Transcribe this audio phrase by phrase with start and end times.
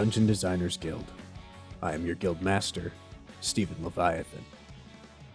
[0.00, 1.04] Dungeon Designers Guild.
[1.82, 2.90] I am your guild master,
[3.42, 4.42] Stephen Leviathan.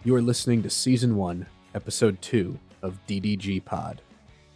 [0.02, 4.02] You are listening to Season 1, Episode 2 of DDG Pod,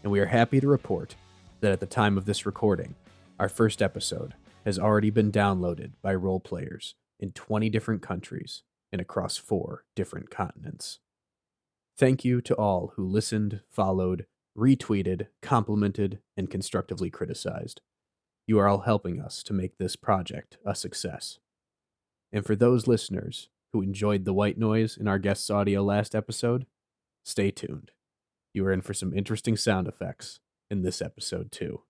[0.02, 1.14] and we are happy to report
[1.60, 2.96] that at the time of this recording,
[3.38, 9.00] our first episode has already been downloaded by role players in 20 different countries and
[9.00, 10.98] across four different continents.
[11.96, 14.26] Thank you to all who listened, followed,
[14.58, 17.80] retweeted, complimented, and constructively criticized.
[18.46, 21.38] You are all helping us to make this project a success.
[22.32, 26.66] And for those listeners who enjoyed the white noise in our guest's audio last episode,
[27.24, 27.92] stay tuned.
[28.52, 31.82] You are in for some interesting sound effects in this episode, too.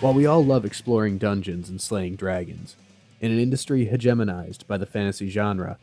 [0.00, 2.76] While we all love exploring dungeons and slaying dragons,
[3.20, 5.76] in an industry hegemonized by the fantasy genre,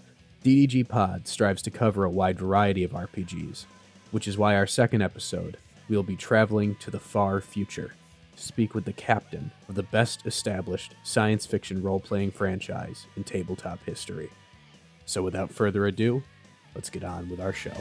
[0.44, 3.66] DDG Pod strives to cover a wide variety of RPGs,
[4.10, 5.58] which is why our second episode,
[5.88, 7.94] we'll be traveling to the far future
[8.36, 13.24] to speak with the captain of the best established science fiction role playing franchise in
[13.24, 14.32] tabletop history.
[15.06, 16.24] So, without further ado,
[16.74, 17.78] let's get on with our show.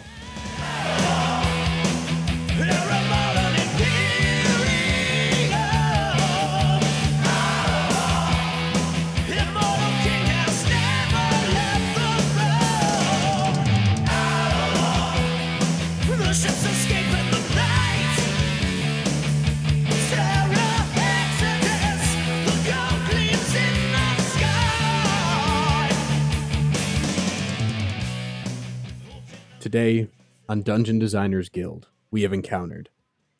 [29.76, 30.08] Today,
[30.48, 32.88] on Dungeon Designers Guild, we have encountered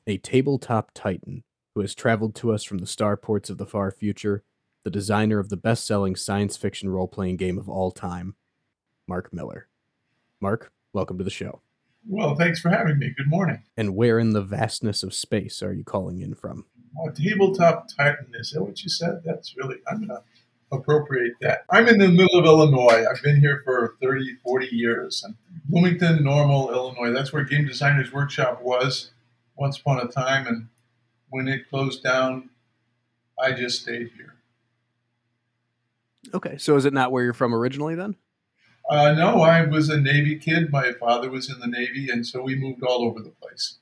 [0.07, 4.43] a tabletop titan who has traveled to us from the starports of the far future,
[4.85, 8.35] the designer of the best selling science fiction role playing game of all time,
[9.09, 9.69] Marc Miller.
[10.39, 11.63] Marc, welcome to the show.
[12.07, 13.15] Well, thanks for having me.
[13.17, 13.63] Good morning.
[13.75, 16.67] And where in the vastness of space are you calling in from?
[17.01, 19.23] Oh, tabletop Titan, is that what you said?
[19.25, 20.23] That's really, I'm going to
[20.73, 21.65] appropriate that.
[21.71, 23.05] I'm in the middle of Illinois.
[23.09, 25.23] I've been here for 30, 40 years.
[25.27, 27.13] I'm Bloomington, Normal, Illinois.
[27.13, 29.11] That's where Game Designers Workshop was
[29.57, 30.47] once upon a time.
[30.47, 30.69] And
[31.31, 32.51] when it closed down,
[33.39, 34.35] I just stayed here.
[36.35, 38.17] Okay, so is it not where you're from originally then?
[38.89, 40.71] Uh, no, I was a Navy kid.
[40.71, 43.77] My father was in the Navy, and so we moved all over the place.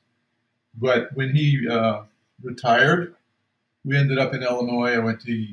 [0.74, 2.02] But when he uh,
[2.42, 3.14] retired,
[3.84, 4.94] we ended up in Illinois.
[4.94, 5.46] I went to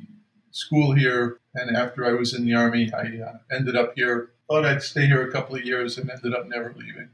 [0.52, 4.32] school here, and after I was in the Army, I uh, ended up here.
[4.50, 7.10] Thought I'd stay here a couple of years, and ended up never leaving.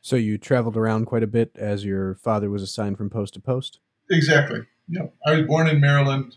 [0.00, 3.40] So you traveled around quite a bit as your father was assigned from post to
[3.40, 3.78] post?
[4.10, 4.62] Exactly.
[4.88, 6.36] Yeah, I was born in Maryland.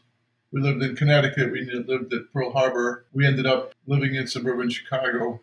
[0.52, 1.52] We lived in Connecticut.
[1.52, 3.06] We lived at Pearl Harbor.
[3.12, 5.42] We ended up living in suburban Chicago,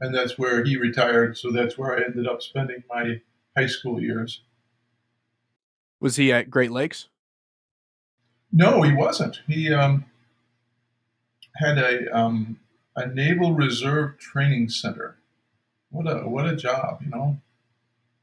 [0.00, 1.36] and that's where he retired.
[1.36, 3.20] So that's where I ended up spending my
[3.56, 4.40] high school years.
[6.00, 7.08] Was he at Great Lakes?
[8.52, 9.40] No, he wasn't.
[9.46, 10.06] He um,
[11.60, 12.58] had a um,
[12.96, 15.16] a Naval Reserve Training Center.
[15.90, 17.38] What a what a job, you know.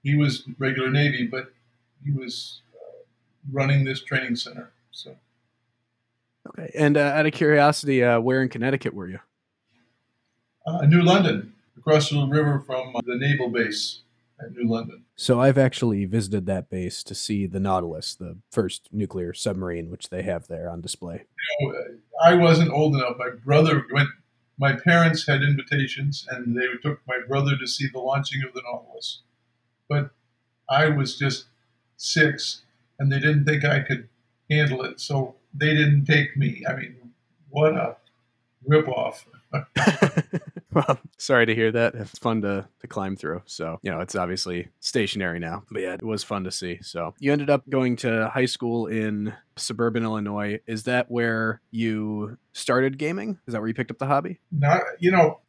[0.03, 1.51] He was regular Navy, but
[2.03, 3.03] he was uh,
[3.51, 4.71] running this training center.
[4.91, 5.15] So
[6.49, 6.71] Okay.
[6.75, 9.19] And uh, out of curiosity, uh, where in Connecticut were you?
[10.65, 14.01] uh, New London, across the river from uh, the naval base
[14.39, 15.03] at New London.
[15.15, 20.09] So I've actually visited that base to see the Nautilus, the first nuclear submarine which
[20.09, 21.23] they have there on display.
[21.59, 21.79] You know,
[22.23, 23.17] I wasn't old enough.
[23.17, 24.09] My brother went.
[24.59, 28.63] My parents had invitations, and they took my brother to see the launching of the
[28.63, 29.21] Nautilus.
[29.87, 30.09] But
[30.69, 31.45] I was just
[31.95, 32.63] six,
[32.97, 34.09] and they didn't think I could
[34.49, 36.63] handle it, so they didn't take me.
[36.67, 36.95] I mean,
[37.49, 37.97] what a
[38.67, 39.25] ripoff!
[41.17, 41.95] sorry to hear that.
[41.95, 43.41] It's fun to, to climb through.
[43.45, 45.63] So, you know, it's obviously stationary now.
[45.71, 46.79] But yeah, it was fun to see.
[46.81, 50.59] So, you ended up going to high school in suburban Illinois.
[50.67, 53.39] Is that where you started gaming?
[53.47, 54.39] Is that where you picked up the hobby?
[54.51, 55.39] Not, you know,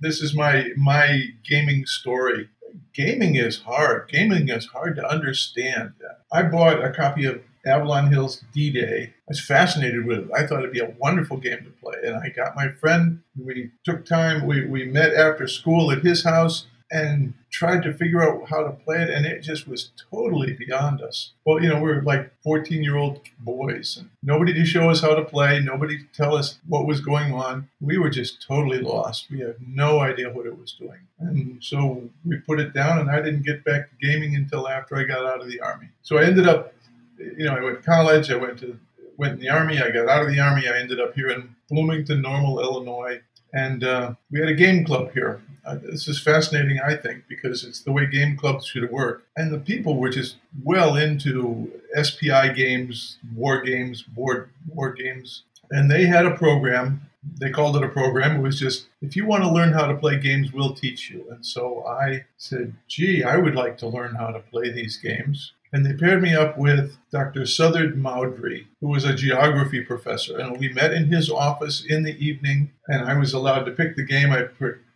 [0.00, 2.48] this is my my gaming story.
[2.92, 4.08] Gaming is hard.
[4.08, 5.92] Gaming is hard to understand.
[6.32, 9.12] I bought a copy of Avalon Hill's D Day.
[9.12, 10.30] I was fascinated with it.
[10.34, 11.96] I thought it'd be a wonderful game to play.
[12.04, 16.24] And I got my friend, we took time, we, we met after school at his
[16.24, 16.66] house.
[16.90, 21.00] and tried to figure out how to play it, and it just was totally beyond
[21.00, 21.32] us.
[21.46, 25.00] Well, you know, we were like 14 year old boys, and nobody to show us
[25.00, 27.68] how to play, nobody to tell us what was going on.
[27.80, 29.30] We were just totally lost.
[29.30, 31.00] We had no idea what it was doing.
[31.18, 34.96] And so we put it down, and I didn't get back to gaming until after
[34.96, 35.88] I got out of the Army.
[36.02, 36.74] So I ended up,
[37.18, 38.78] you know, I went to college, I went to
[39.18, 39.82] went in the army.
[39.82, 40.66] I got out of the army.
[40.68, 43.20] I ended up here in Bloomington, Normal, Illinois,
[43.52, 45.42] and uh, we had a game club here.
[45.66, 49.24] Uh, this is fascinating, I think, because it's the way game clubs should work.
[49.36, 51.70] And the people were just well into
[52.00, 57.02] SPI games, war games, board war games, and they had a program.
[57.40, 58.36] They called it a program.
[58.36, 61.26] It was just, if you want to learn how to play games, we'll teach you.
[61.30, 65.52] And so I said, gee, I would like to learn how to play these games.
[65.72, 67.44] And they paired me up with Dr.
[67.44, 70.38] Southard Mowdrey, who was a geography professor.
[70.38, 73.94] And we met in his office in the evening, and I was allowed to pick
[73.96, 74.32] the game.
[74.32, 74.48] I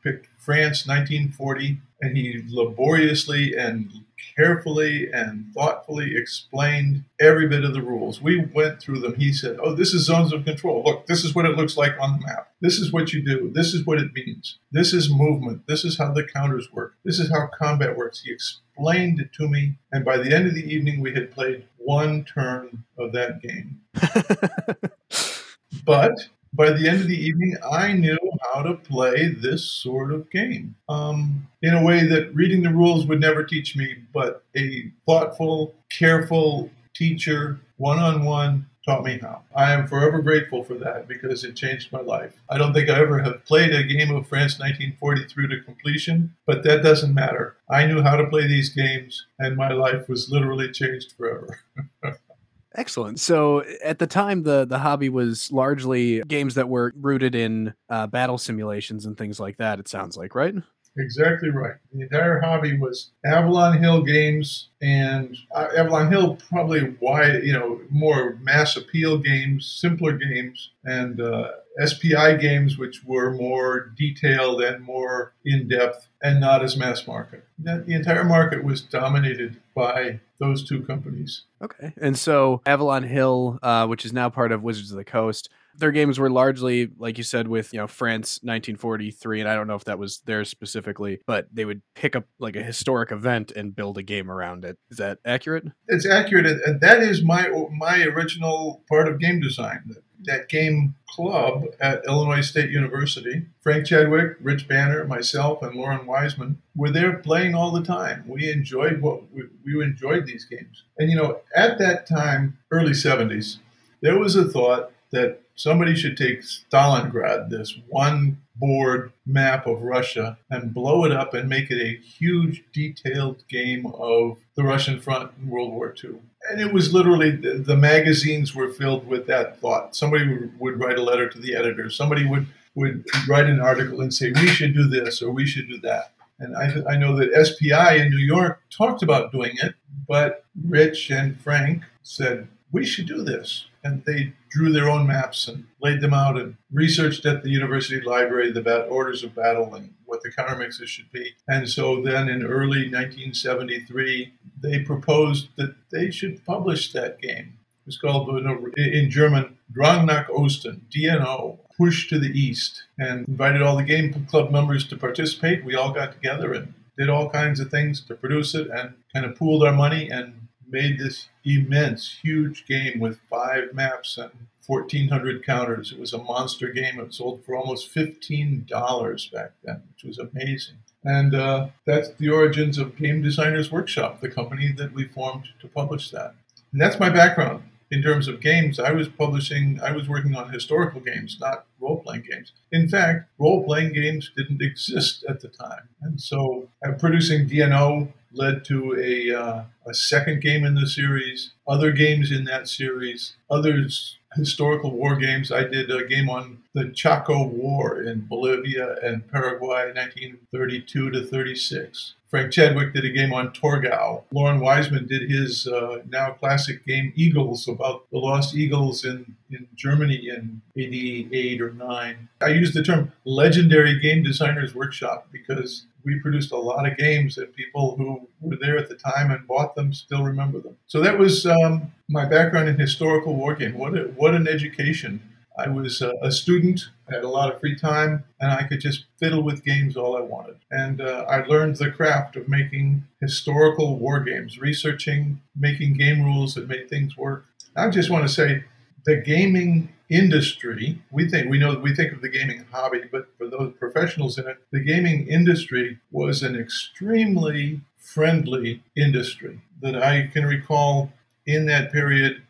[0.02, 3.90] picked France 1940, and he laboriously and
[4.36, 8.20] carefully and thoughtfully explained every bit of the rules.
[8.20, 9.14] We went through them.
[9.14, 10.82] He said, Oh, this is zones of control.
[10.84, 12.52] Look, this is what it looks like on the map.
[12.60, 13.50] This is what you do.
[13.52, 14.58] This is what it means.
[14.70, 15.66] This is movement.
[15.66, 16.94] This is how the counters work.
[17.04, 18.22] This is how combat works.
[18.22, 19.74] He explained it to me.
[19.90, 23.80] And by the end of the evening, we had played one turn of that game.
[25.84, 26.12] but
[26.54, 28.18] by the end of the evening, I knew
[28.52, 33.06] how to play this sort of game um, in a way that reading the rules
[33.06, 39.42] would never teach me, but a thoughtful, careful teacher, one on one, taught me how.
[39.54, 42.34] I am forever grateful for that because it changed my life.
[42.50, 46.34] I don't think I ever have played a game of France 1940 through to completion,
[46.46, 47.56] but that doesn't matter.
[47.70, 51.60] I knew how to play these games, and my life was literally changed forever.
[52.74, 53.20] Excellent.
[53.20, 58.06] So at the time, the the hobby was largely games that were rooted in uh,
[58.06, 59.78] battle simulations and things like that.
[59.78, 60.54] It sounds like, right?
[60.98, 61.76] Exactly right.
[61.92, 67.80] The entire hobby was Avalon Hill games, and uh, Avalon Hill probably wide, you know,
[67.88, 71.48] more mass appeal games, simpler games, and uh,
[71.82, 77.46] SPI games, which were more detailed and more in depth, and not as mass market.
[77.58, 81.44] The entire market was dominated by those two companies.
[81.62, 81.92] Okay.
[82.00, 85.92] And so Avalon Hill, uh, which is now part of Wizards of the Coast, their
[85.92, 89.74] games were largely, like you said, with you know France 1943, and I don't know
[89.74, 93.74] if that was theirs specifically, but they would pick up like a historic event and
[93.74, 94.76] build a game around it.
[94.90, 95.64] Is that accurate?
[95.88, 99.94] It's accurate, and that is my my original part of game design.
[100.24, 103.46] That, game club at Illinois State University.
[103.60, 108.24] Frank Chadwick, Rich Banner, myself, and Loren Wiseman were there playing all the time.
[108.26, 112.92] We enjoyed what we, we enjoyed these games, and you know, at that time, early
[112.92, 113.58] 70s,
[114.00, 120.38] there was a thought that somebody should take Stalingrad, this one board map of Russia,
[120.50, 125.32] and blow it up and make it a huge, detailed game of the Russian front
[125.40, 126.16] in World War II.
[126.50, 129.94] And it was literally the, the magazines were filled with that thought.
[129.94, 131.88] Somebody would, would write a letter to the editor.
[131.90, 135.68] Somebody would would write an article and say we should do this or we should
[135.68, 136.12] do that.
[136.38, 139.74] And I, I know that SPI in New York talked about doing it,
[140.08, 145.48] but Rich and Frank said we should do this and they drew their own maps
[145.48, 149.74] and laid them out and researched at the university library the bat- orders of battle
[149.74, 151.32] and what the countermixes should be.
[151.48, 157.58] And so then in early 1973, they proposed that they should publish that game.
[157.84, 163.26] It was called uh, in German Drang nach Osten, DNO, Push to the East, and
[163.26, 165.64] invited all the game club members to participate.
[165.64, 169.24] We all got together and did all kinds of things to produce it and kind
[169.24, 170.41] of pooled our money and
[170.72, 174.30] made this immense, huge game with five maps and
[174.66, 175.92] 1,400 counters.
[175.92, 176.98] It was a monster game.
[177.00, 180.76] It sold for almost $15 back then, which was amazing.
[181.04, 185.68] And uh, that's the origins of Game Designers Workshop, the company that we formed to
[185.68, 186.34] publish that.
[186.72, 188.78] And that's my background in terms of games.
[188.78, 192.52] I was publishing, I was working on historical games, not role playing games.
[192.70, 195.88] In fact, role playing games didn't exist at the time.
[196.00, 201.52] And so uh, producing DNO led to a, uh, a second game in the series,
[201.66, 205.52] other games in that series, others historical war games.
[205.52, 212.14] I did a game on the Chaco War in Bolivia and Paraguay, 1932 to 36.
[212.32, 214.22] Frank Chadwick did a game on Torgau.
[214.32, 219.68] Loren Wiseman did his uh, now classic game Eagles about the lost eagles in, in
[219.76, 222.28] Germany in 88 or 9.
[222.40, 227.36] I use the term legendary game designers workshop because we produced a lot of games
[227.36, 230.78] and people who were there at the time and bought them still remember them.
[230.86, 233.76] So that was um, my background in historical war game.
[233.76, 235.20] What, a, what an education
[235.56, 239.04] I was a, student, I had a lot of free time, and I could just
[239.18, 240.56] fiddle with games all I wanted.
[240.70, 246.54] And uh, I learned the craft of making historical war games, researching, making game rules
[246.54, 247.44] that made things work.
[247.76, 248.64] I just want to say
[249.04, 253.48] the gaming industry, we think we know we think of the gaming hobby, but for
[253.48, 260.44] those professionals in it, the gaming industry was an extremely friendly industry that I can
[260.44, 261.12] recall
[261.46, 262.42] in that period.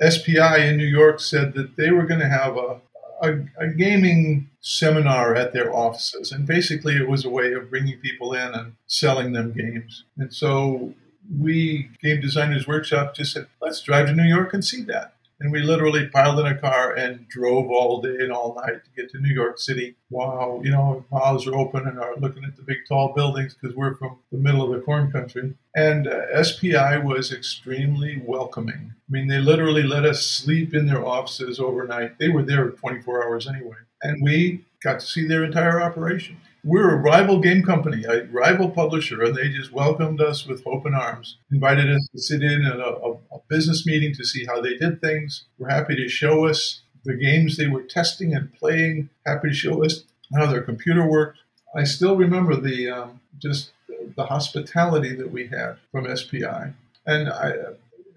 [0.00, 2.80] SPI in New York said that they were going to have a,
[3.22, 6.32] a, a gaming seminar at their offices.
[6.32, 10.04] And basically, it was a way of bringing people in and selling them games.
[10.16, 10.94] And so
[11.38, 15.14] we, Game Designers Workshop, just said, let's drive to New York and see that.
[15.40, 18.90] And we literally piled in a car and drove all day and all night to
[18.96, 19.94] get to New York City.
[20.10, 23.76] Wow, you know, mouths are open and are looking at the big tall buildings because
[23.76, 25.54] we're from the middle of the corn country.
[25.76, 28.94] And uh, SPI was extremely welcoming.
[29.08, 32.18] I mean, they literally let us sleep in their offices overnight.
[32.18, 33.76] They were there 24 hours anyway.
[34.02, 36.38] And we got to see their entire operation.
[36.64, 40.94] We're a rival game company, a rival publisher, and they just welcomed us with open
[40.94, 43.16] arms, invited us to sit in at a, a,
[43.48, 45.44] business meeting to see how they did things.
[45.58, 49.84] We're happy to show us the games they were testing and playing, happy to show
[49.84, 51.38] us how their computer worked.
[51.74, 53.70] I still remember the um, just
[54.16, 56.72] the hospitality that we had from SPI.
[57.06, 57.52] And I,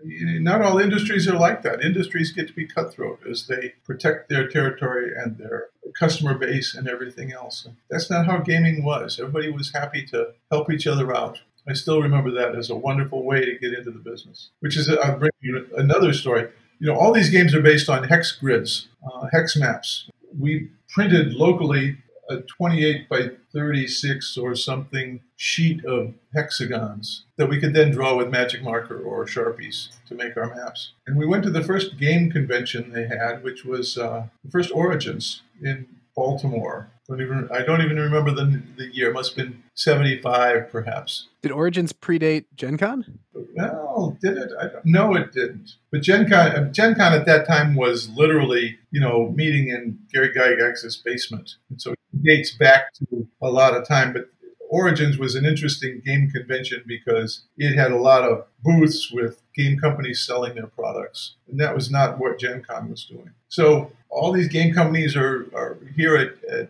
[0.04, 1.84] not all industries are like that.
[1.84, 6.88] Industries get to be cutthroat as they protect their territory and their customer base and
[6.88, 7.68] everything else.
[7.90, 9.20] That's not how gaming was.
[9.20, 11.40] Everybody was happy to help each other out.
[11.68, 14.50] I still remember that as a wonderful way to get into the business.
[14.60, 16.50] Which is, I'll bring you another story.
[16.80, 20.10] You know, all these games are based on hex grids, uh, hex maps.
[20.38, 21.98] We printed locally
[22.32, 28.30] a 28 by 36 or something sheet of hexagons that we could then draw with
[28.30, 30.94] magic marker or sharpies to make our maps.
[31.06, 34.72] And we went to the first game convention they had, which was uh, the first
[34.72, 36.90] Origins in Baltimore.
[37.12, 39.10] Don't even, I don't even remember the, the year.
[39.10, 41.28] It must have been 75, perhaps.
[41.42, 43.20] Did Origins predate Gen Con?
[43.34, 44.50] Well, did it?
[44.58, 45.72] I don't, no, it didn't.
[45.92, 50.00] But Gen Con, uh, Gen Con at that time was literally, you know, meeting in
[50.14, 51.56] Gary Gygax's basement.
[51.70, 54.14] And so it dates back to a lot of time.
[54.14, 54.30] But
[54.70, 59.78] Origins was an interesting game convention because it had a lot of booths with game
[59.78, 61.36] companies selling their products.
[61.50, 63.32] And that was not what Gen Con was doing.
[63.50, 66.70] So all these game companies are, are here at, at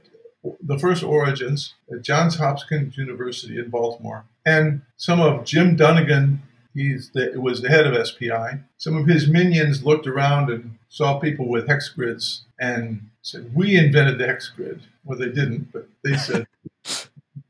[0.61, 4.25] the first Origins at Johns Hopkins University in Baltimore.
[4.45, 6.41] And some of Jim Dunnigan,
[6.73, 8.59] he's the, was the head of SPI.
[8.77, 13.77] Some of his minions looked around and saw people with hex grids and said, "We
[13.77, 16.47] invented the hex grid." Well, they didn't, but they said.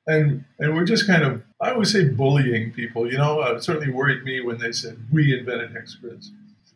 [0.07, 3.09] and and we're just kind of I always say bullying people.
[3.09, 6.31] You know, uh, it certainly worried me when they said we invented hex grids,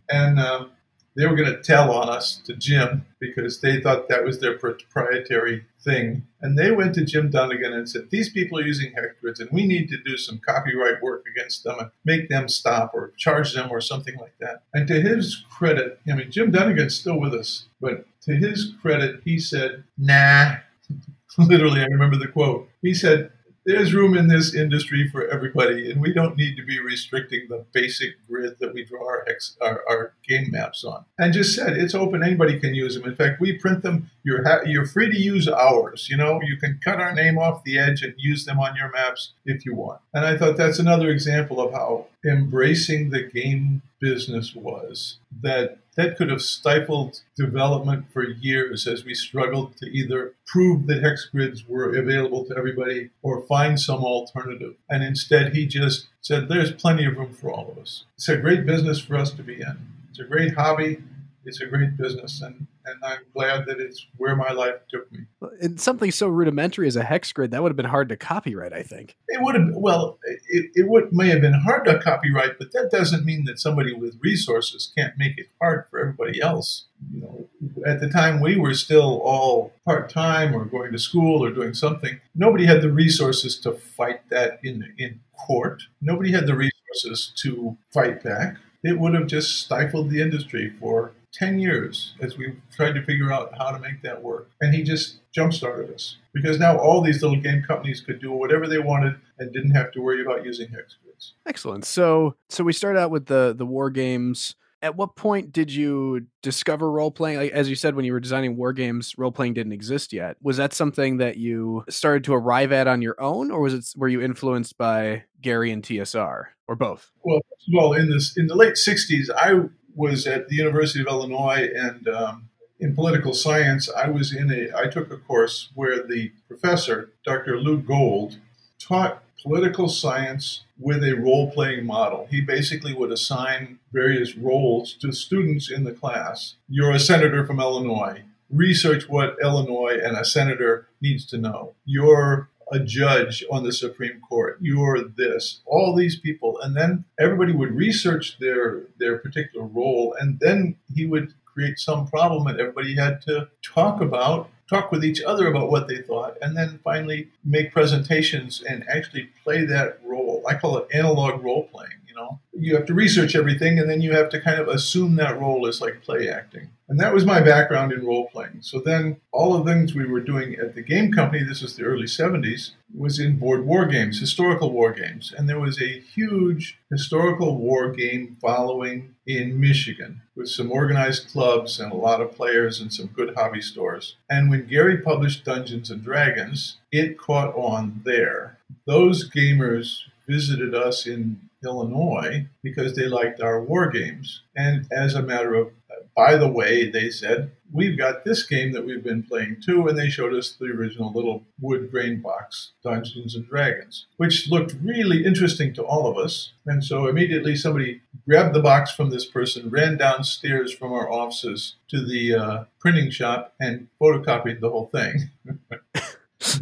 [0.09, 0.71] and um,
[1.15, 4.57] they were going to tell on us to Jim because they thought that was their
[4.57, 6.27] proprietary thing.
[6.41, 9.65] And they went to Jim Dunnigan and said, These people are using grids and we
[9.65, 13.71] need to do some copyright work against them and make them stop or charge them
[13.71, 14.63] or something like that.
[14.73, 19.21] And to his credit, I mean, Jim Dunnigan's still with us, but to his credit,
[19.23, 20.57] he said, Nah.
[21.37, 22.69] Literally, I remember the quote.
[22.81, 23.31] He said,
[23.65, 27.65] there's room in this industry for everybody, and we don't need to be restricting the
[27.73, 29.27] basic grid that we draw our,
[29.61, 31.05] our, our game maps on.
[31.17, 33.05] And just said it's open; anybody can use them.
[33.05, 34.11] In fact, we print them.
[34.23, 36.07] You're ha- you're free to use ours.
[36.09, 38.91] You know, you can cut our name off the edge and use them on your
[38.91, 40.01] maps if you want.
[40.13, 46.17] And I thought that's another example of how embracing the game business was that that
[46.17, 51.67] could have stifled development for years as we struggled to either prove that hex grids
[51.67, 54.75] were available to everybody or find some alternative.
[54.89, 58.05] And instead, he just said, There's plenty of room for all of us.
[58.15, 59.77] It's a great business for us to be in.
[60.09, 60.99] It's a great hobby.
[61.45, 62.41] It's a great business.
[62.41, 65.19] And, and I'm glad that it's where my life took me.
[65.61, 68.73] And something so rudimentary as a hex grid, that would have been hard to copyright,
[68.73, 69.15] I think.
[69.27, 72.89] It would have, well, it, it would, may have been hard to copyright, but that
[72.91, 76.85] doesn't mean that somebody with resources can't make it hard for everybody else.
[77.11, 77.49] You know,
[77.85, 81.73] at the time we were still all part time or going to school or doing
[81.73, 82.19] something.
[82.33, 85.83] Nobody had the resources to fight that in in court.
[86.01, 88.57] Nobody had the resources to fight back.
[88.83, 93.31] It would have just stifled the industry for 10 years as we tried to figure
[93.31, 94.49] out how to make that work.
[94.61, 98.31] And he just jump started us because now all these little game companies could do
[98.31, 101.33] whatever they wanted and didn't have to worry about using hex grids.
[101.45, 101.85] Excellent.
[101.85, 104.55] So so we start out with the the war games.
[104.81, 107.39] At what point did you discover role playing?
[107.39, 110.37] Like, as you said, when you were designing war games, role playing didn't exist yet.
[110.43, 113.85] Was that something that you started to arrive at on your own, or was it
[113.97, 117.11] were you influenced by Gary and TSR, or both?
[117.23, 117.41] Well,
[117.73, 122.07] well, in this in the late '60s, I was at the University of Illinois, and
[122.07, 122.49] um,
[122.79, 127.59] in political science, I was in a I took a course where the professor, Dr.
[127.59, 128.37] Lou Gold,
[128.79, 132.27] taught political science with a role playing model.
[132.29, 136.55] He basically would assign various roles to students in the class.
[136.67, 138.23] You're a senator from Illinois.
[138.49, 141.75] Research what Illinois and a senator needs to know.
[141.85, 144.57] You're a judge on the Supreme Court.
[144.61, 145.61] You're this.
[145.65, 151.05] All these people, and then everybody would research their their particular role, and then he
[151.05, 155.69] would create some problem that everybody had to talk about talk with each other about
[155.69, 160.43] what they thought, and then finally make presentations and actually play that role.
[160.47, 161.91] I call it analog role playing.
[162.15, 165.15] You know, you have to research everything, and then you have to kind of assume
[165.15, 166.69] that role is like play acting.
[166.87, 168.61] And that was my background in role playing.
[168.61, 171.83] So then all the things we were doing at the game company, this was the
[171.83, 175.33] early 70s, was in board war games, historical war games.
[175.35, 181.79] And there was a huge historical war game following in Michigan with some organized clubs
[181.79, 184.15] and a lot of players and some good hobby stores.
[184.29, 188.59] And when Gary published Dungeons and Dragons, it caught on there.
[188.85, 194.43] Those gamers visited us in Illinois because they liked our war games.
[194.55, 195.71] And as a matter of
[196.15, 199.85] by the way, they said, we've got this game that we've been playing too.
[199.87, 204.75] And they showed us the original little wood grain box, Dungeons and Dragons, which looked
[204.81, 206.53] really interesting to all of us.
[206.65, 211.75] And so immediately somebody grabbed the box from this person, ran downstairs from our offices
[211.89, 215.29] to the uh, printing shop, and photocopied the whole thing.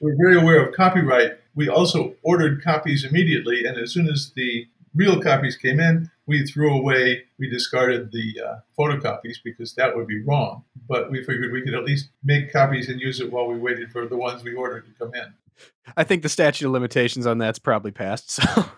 [0.00, 1.38] We're very aware of copyright.
[1.54, 6.46] We also ordered copies immediately, and as soon as the real copies came in, we
[6.46, 10.64] threw away, we discarded the uh, photocopies because that would be wrong.
[10.88, 13.92] But we figured we could at least make copies and use it while we waited
[13.92, 15.34] for the ones we ordered to come in.
[15.96, 18.30] I think the statute of limitations on that's probably passed.
[18.30, 18.42] So.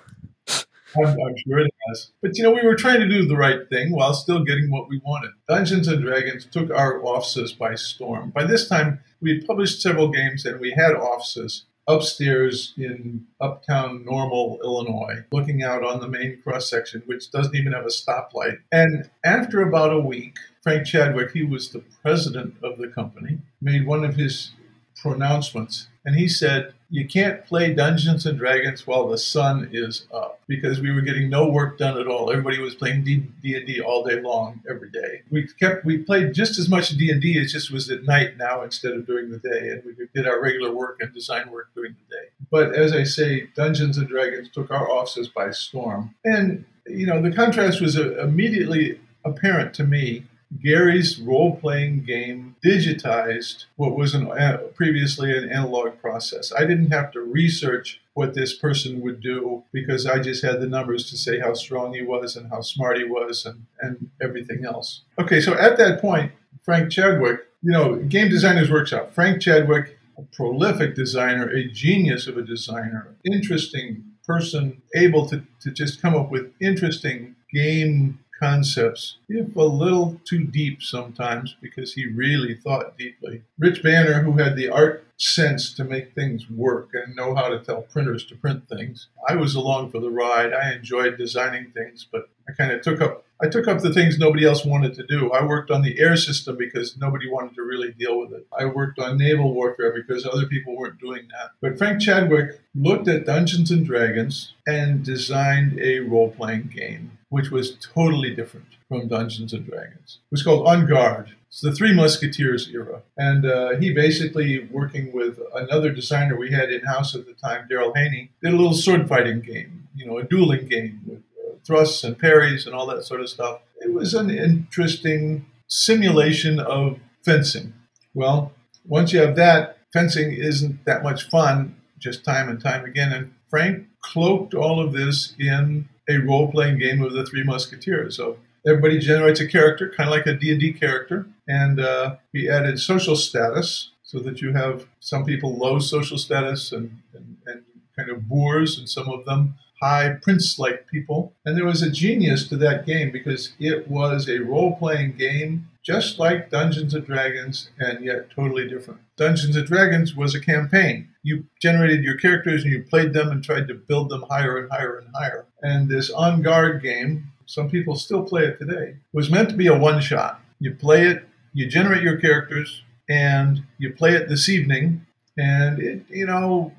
[0.97, 2.13] I'm, I'm, sure it has.
[2.23, 4.89] But you know, we were trying to do the right thing while still getting what
[4.89, 5.33] we wanted.
[5.49, 8.31] Dungeons and Dragons took our offices by storm.
[8.31, 14.05] By this time, we had published several games and we had offices upstairs in uptown
[14.05, 18.59] Normal, Illinois, looking out on the main cross section, which doesn't even have a stoplight.
[18.73, 23.87] And after about a week, Frank Chadwick, he was the president of the company, made
[23.87, 24.53] one of his
[25.01, 25.89] pronouncements.
[26.05, 30.81] And he said, You can't play Dungeons and Dragons while the sun is up because
[30.81, 32.31] we were getting no work done at all.
[32.31, 35.23] Everybody was playing D&D all day long, every day.
[35.31, 37.39] We kept we played just as much D&D.
[37.39, 40.41] It just was at night now instead of during the day, and we did our
[40.41, 42.29] regular work and design work during the day.
[42.51, 47.21] But as I say, Dungeons and Dragons took our offices by storm, and you know
[47.21, 50.25] the contrast was uh, immediately apparent to me
[50.63, 56.53] Gary's role playing game digitized what was an, uh, previously an analog process.
[56.57, 60.69] I didn't have to research what this person would do because I just had the
[60.69, 64.65] numbers to say how strong he was and how smart he was and, and everything
[64.65, 65.03] else.
[65.19, 66.33] Okay, so at that point,
[66.63, 72.39] Frank Chadwick, you know, Game Designers Workshop, Frank Chadwick, a prolific designer, a genius of
[72.39, 79.55] a designer, interesting person, able to, to just come up with interesting game concepts, if
[79.57, 83.43] a little too deep sometimes because he really thought deeply.
[83.59, 87.59] Rich Banner, who had the art sense to make things work and know how to
[87.59, 89.09] tell printers to print things.
[89.29, 90.53] I was along for the ride.
[90.53, 94.19] I enjoyed designing things, but I kind of took up I took up the things
[94.19, 95.31] nobody else wanted to do.
[95.31, 98.47] I worked on the air system because nobody wanted to really deal with it.
[98.59, 101.51] I worked on naval warfare because other people weren't doing that.
[101.61, 107.77] But Frank Chadwick looked at Dungeons and Dragons and designed a role-playing game which was
[107.77, 110.21] totally different from Dungeons and Dragons.
[110.25, 111.33] It was called En Garde.
[111.49, 113.03] It's the Three Musketeers era.
[113.17, 117.67] And uh, he basically, working with another designer we had in house at the time,
[117.71, 121.57] Darryl Hany, did a little sword fighting game, you know, a dueling game with uh,
[121.67, 123.61] thrusts and parries and all that sort of stuff.
[123.81, 127.75] It was an interesting simulation of fencing.
[128.15, 128.53] Well,
[128.87, 133.13] once you have that, fencing isn't that much fun, just time and time again.
[133.13, 138.17] And Frank cloaked all of this in a role-playing game of the Three Musketeers.
[138.17, 142.17] So everybody generates a character, kind of like a D&D character, and uh,
[142.51, 147.63] added social status so that you have some people low social status and, and, and
[147.97, 151.33] kind of boors, and some of them high prince-like people.
[151.45, 156.19] And there was a genius to that game because it was a role-playing game just
[156.19, 159.01] like Dungeons and Dragons, and yet totally different.
[159.17, 161.09] Dungeons and Dragons was a campaign.
[161.23, 164.71] You generated your characters and you played them and tried to build them higher and
[164.71, 165.47] higher and higher.
[165.63, 169.69] And this En Garde game, some people still play it today, was meant to be
[169.69, 170.41] a one shot.
[170.59, 175.07] You play it, you generate your characters, and you play it this evening,
[175.39, 176.73] and it, you know,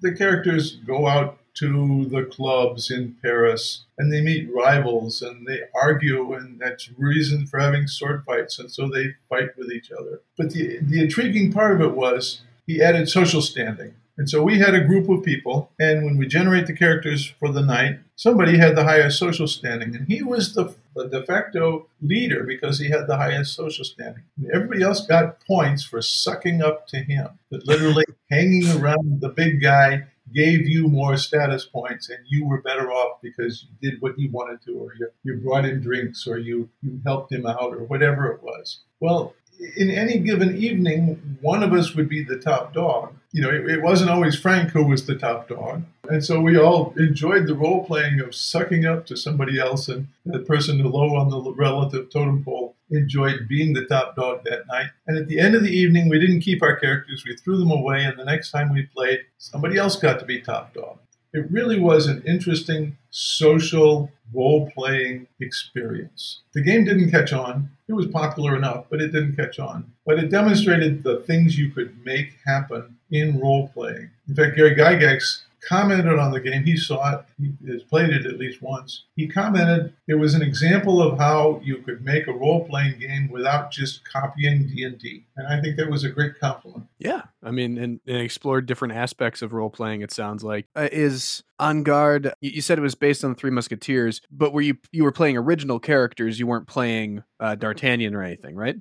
[0.00, 5.60] the characters go out to the clubs in Paris and they meet rivals and they
[5.74, 8.58] argue, and that's reason for having sword fights.
[8.58, 10.20] And so they fight with each other.
[10.36, 13.94] But the, the intriguing part of it was he added social standing.
[14.18, 17.52] And so we had a group of people, and when we generate the characters for
[17.52, 21.86] the night, somebody had the highest social standing, and he was the, the de facto
[22.02, 24.24] leader because he had the highest social standing.
[24.36, 29.28] And everybody else got points for sucking up to him, that literally hanging around the
[29.28, 34.00] big guy gave you more status points and you were better off because you did
[34.00, 37.46] what he wanted to or you, you brought him drinks or you, you helped him
[37.46, 38.80] out or whatever it was.
[39.00, 39.34] Well
[39.76, 43.68] in any given evening one of us would be the top dog you know it,
[43.68, 47.54] it wasn't always frank who was the top dog and so we all enjoyed the
[47.54, 52.10] role playing of sucking up to somebody else and the person low on the relative
[52.10, 54.90] totem pole enjoyed being the top dog that night.
[55.06, 57.70] And at the end of the evening, we didn't keep our characters, we threw them
[57.70, 60.98] away, and the next time we played, somebody else got to be top dog.
[61.32, 66.40] It really was an interesting social role playing experience.
[66.52, 67.70] The game didn't catch on.
[67.88, 69.92] It was popular enough, but it didn't catch on.
[70.04, 74.10] But it demonstrated the things you could make happen in role playing.
[74.28, 76.64] In fact, Gary Gygax commented on the game.
[76.64, 77.24] He saw it.
[77.40, 79.04] He has played it at least once.
[79.16, 83.70] He commented it was an example of how you could make a role-playing game without
[83.70, 85.24] just copying D&D.
[85.36, 86.84] And I think that was a great compliment.
[86.98, 90.02] Yeah, I mean, and, and explored different aspects of role playing.
[90.02, 92.32] It sounds like uh, is En Garde.
[92.40, 95.12] You, you said it was based on the Three Musketeers, but were you you were
[95.12, 96.38] playing original characters?
[96.38, 98.76] You weren't playing uh, D'Artagnan or anything, right?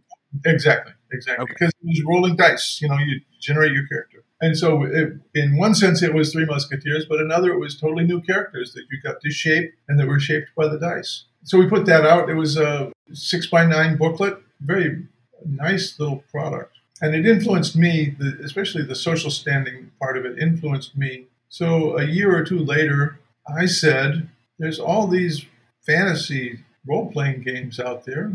[0.45, 1.43] Exactly, exactly.
[1.43, 1.53] Okay.
[1.53, 2.79] Because it was rolling dice.
[2.81, 4.23] You know, you generate your character.
[4.39, 8.03] And so, it, in one sense, it was Three Musketeers, but another, it was totally
[8.03, 11.25] new characters that you got to shape and that were shaped by the dice.
[11.43, 12.29] So we put that out.
[12.29, 15.03] It was a six by nine booklet, very
[15.45, 16.77] nice little product.
[17.01, 21.25] And it influenced me, the, especially the social standing part of it influenced me.
[21.49, 25.45] So a year or two later, I said, There's all these
[25.85, 28.31] fantasy role playing games out there,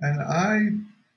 [0.00, 0.70] and I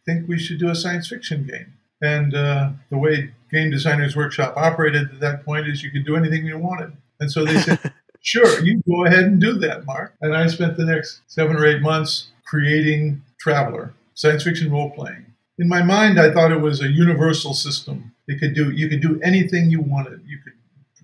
[0.05, 1.73] think we should do a science fiction game.
[2.01, 6.15] And uh, the way Game Designers Workshop operated at that point is you could do
[6.15, 6.93] anything you wanted.
[7.19, 10.13] And so they said, sure, you go ahead and do that, Marc.
[10.21, 15.25] And I spent the next seven or eight months creating Traveller, science fiction role playing.
[15.57, 18.13] In my mind, I thought it was a universal system.
[18.27, 20.21] It could do you could do anything you wanted.
[20.25, 20.53] You could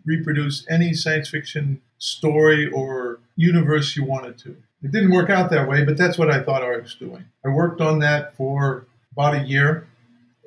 [0.06, 4.56] reproduce any science fiction story or universe you wanted to.
[4.84, 7.26] It didn't work out that way, but that's what I thought I was doing.
[7.46, 9.88] I worked on that for about a year.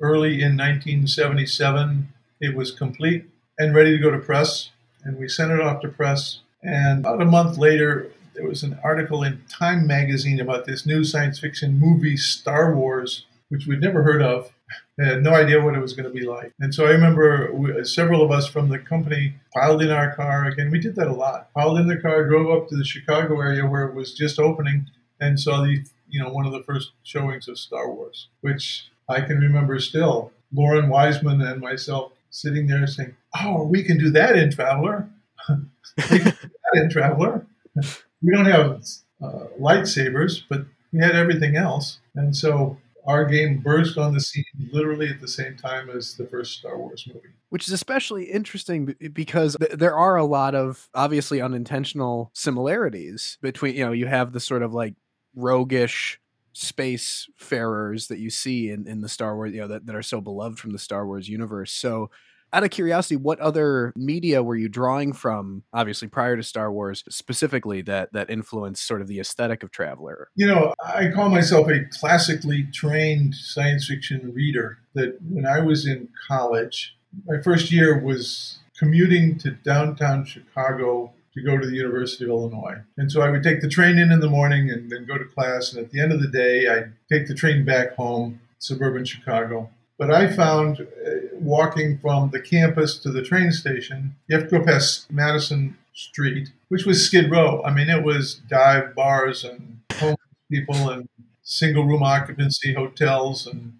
[0.01, 2.07] Early in 1977,
[2.39, 3.25] it was complete
[3.57, 4.69] and ready to go to press,
[5.03, 6.39] and we sent it off to press.
[6.63, 11.03] And about a month later, there was an article in Time magazine about this new
[11.03, 14.53] science fiction movie, Star Wars, which we'd never heard of.
[14.97, 16.53] I had no idea what it was going to be like.
[16.59, 20.13] And so I remember we, uh, several of us from the company piled in our
[20.15, 20.45] car.
[20.45, 21.53] Again, we did that a lot.
[21.53, 24.87] Piled in the car, drove up to the Chicago area where it was just opening,
[25.19, 29.21] and saw the you know one of the first showings of Star Wars, which I
[29.21, 30.31] can remember still.
[30.53, 35.09] Loren Wiseman and myself sitting there saying, "Oh, we can do that in Traveller.
[35.97, 36.35] that
[36.73, 37.45] in Traveller.
[38.21, 38.83] We don't have
[39.21, 44.43] uh, lightsabers, but we had everything else." And so our game burst on the scene
[44.71, 47.29] literally at the same time as the first Star Wars movie.
[47.49, 53.75] which is especially interesting because th- there are a lot of obviously unintentional similarities between
[53.75, 54.93] you know you have the sort of like
[55.35, 56.19] roguish
[56.59, 60.03] space farers that you see in, in the Star Wars you know that, that are
[60.03, 62.09] so beloved from the Star Wars universe so
[62.51, 67.03] out of curiosity what other media were you drawing from obviously prior to Star Wars
[67.09, 71.67] specifically that that influenced sort of the aesthetic of Traveller You know, I call myself
[71.69, 74.79] a classically trained science fiction reader.
[74.95, 76.95] That when I was in college,
[77.25, 82.77] my first year was commuting to downtown Chicago to go to the University of Illinois.
[82.97, 85.25] And so I would take the train in in the morning and then go to
[85.25, 85.73] class.
[85.73, 89.69] And at the end of the day, I'd take the train back home, suburban Chicago.
[89.97, 94.59] But I found uh, walking from the campus to the train station, you have to
[94.59, 97.61] go past Madison Street, which was Skid Row.
[97.65, 100.17] I mean, it was dive bars and homeless
[100.49, 101.09] people and
[101.43, 103.45] single room occupancy hotels.
[103.45, 103.73] And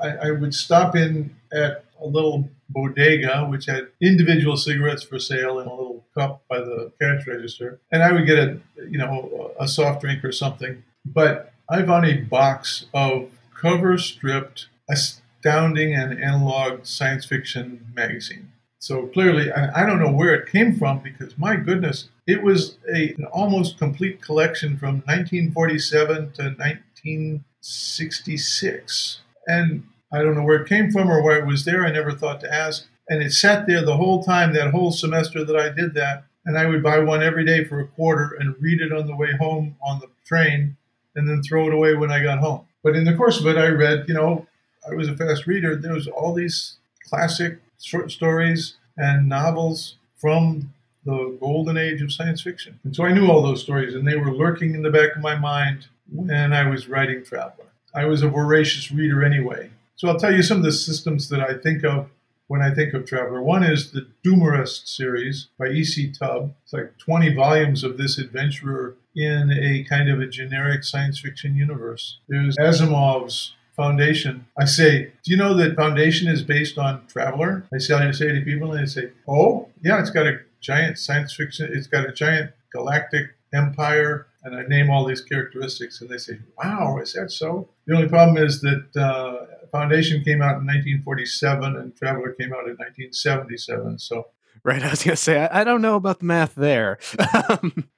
[0.00, 5.58] I, I would stop in at a little bodega, which had individual cigarettes for sale
[5.58, 7.80] in a little cup by the cash register.
[7.90, 10.82] And I would get a, you know, a soft drink or something.
[11.04, 18.52] But I found a box of cover stripped, astounding and analog science fiction magazine.
[18.78, 23.14] So clearly, I don't know where it came from because my goodness, it was a,
[23.16, 29.20] an almost complete collection from 1947 to 1966.
[29.46, 31.84] And I don't know where it came from or why it was there.
[31.84, 32.86] I never thought to ask.
[33.08, 36.24] And it sat there the whole time, that whole semester that I did that.
[36.46, 39.16] and I would buy one every day for a quarter and read it on the
[39.16, 40.76] way home on the train,
[41.14, 42.66] and then throw it away when I got home.
[42.82, 44.46] But in the course of it, I read, you know,
[44.90, 45.74] I was a fast reader.
[45.76, 46.76] There was all these
[47.08, 50.72] classic short stories and novels from
[51.04, 52.78] the golden age of science fiction.
[52.84, 55.22] And so I knew all those stories, and they were lurking in the back of
[55.22, 57.68] my mind when I was writing Traveller.
[57.94, 59.70] I was a voracious reader anyway.
[59.96, 62.08] So I'll tell you some of the systems that I think of
[62.46, 63.42] when I think of Traveller.
[63.42, 66.12] One is the Dumarest series by E.C.
[66.12, 66.54] Tubb.
[66.64, 71.54] It's like 20 volumes of this adventurer in a kind of a generic science fiction
[71.54, 72.18] universe.
[72.28, 74.46] There's Asimov's Foundation.
[74.58, 77.66] I say, do you know that Foundation is based on Traveller?
[77.74, 80.98] I say, I say to people, and they say, oh, yeah, it's got a giant
[80.98, 86.08] science fiction, it's got a giant galactic empire, and I name all these characteristics, and
[86.10, 87.68] they say, wow, is that so?
[87.86, 92.68] The only problem is that uh, Foundation came out in 1947 and Traveller came out
[92.68, 93.98] in 1977.
[93.98, 94.28] So
[94.62, 94.82] Right.
[94.82, 96.98] I was going to say, I, I don't know about the math there.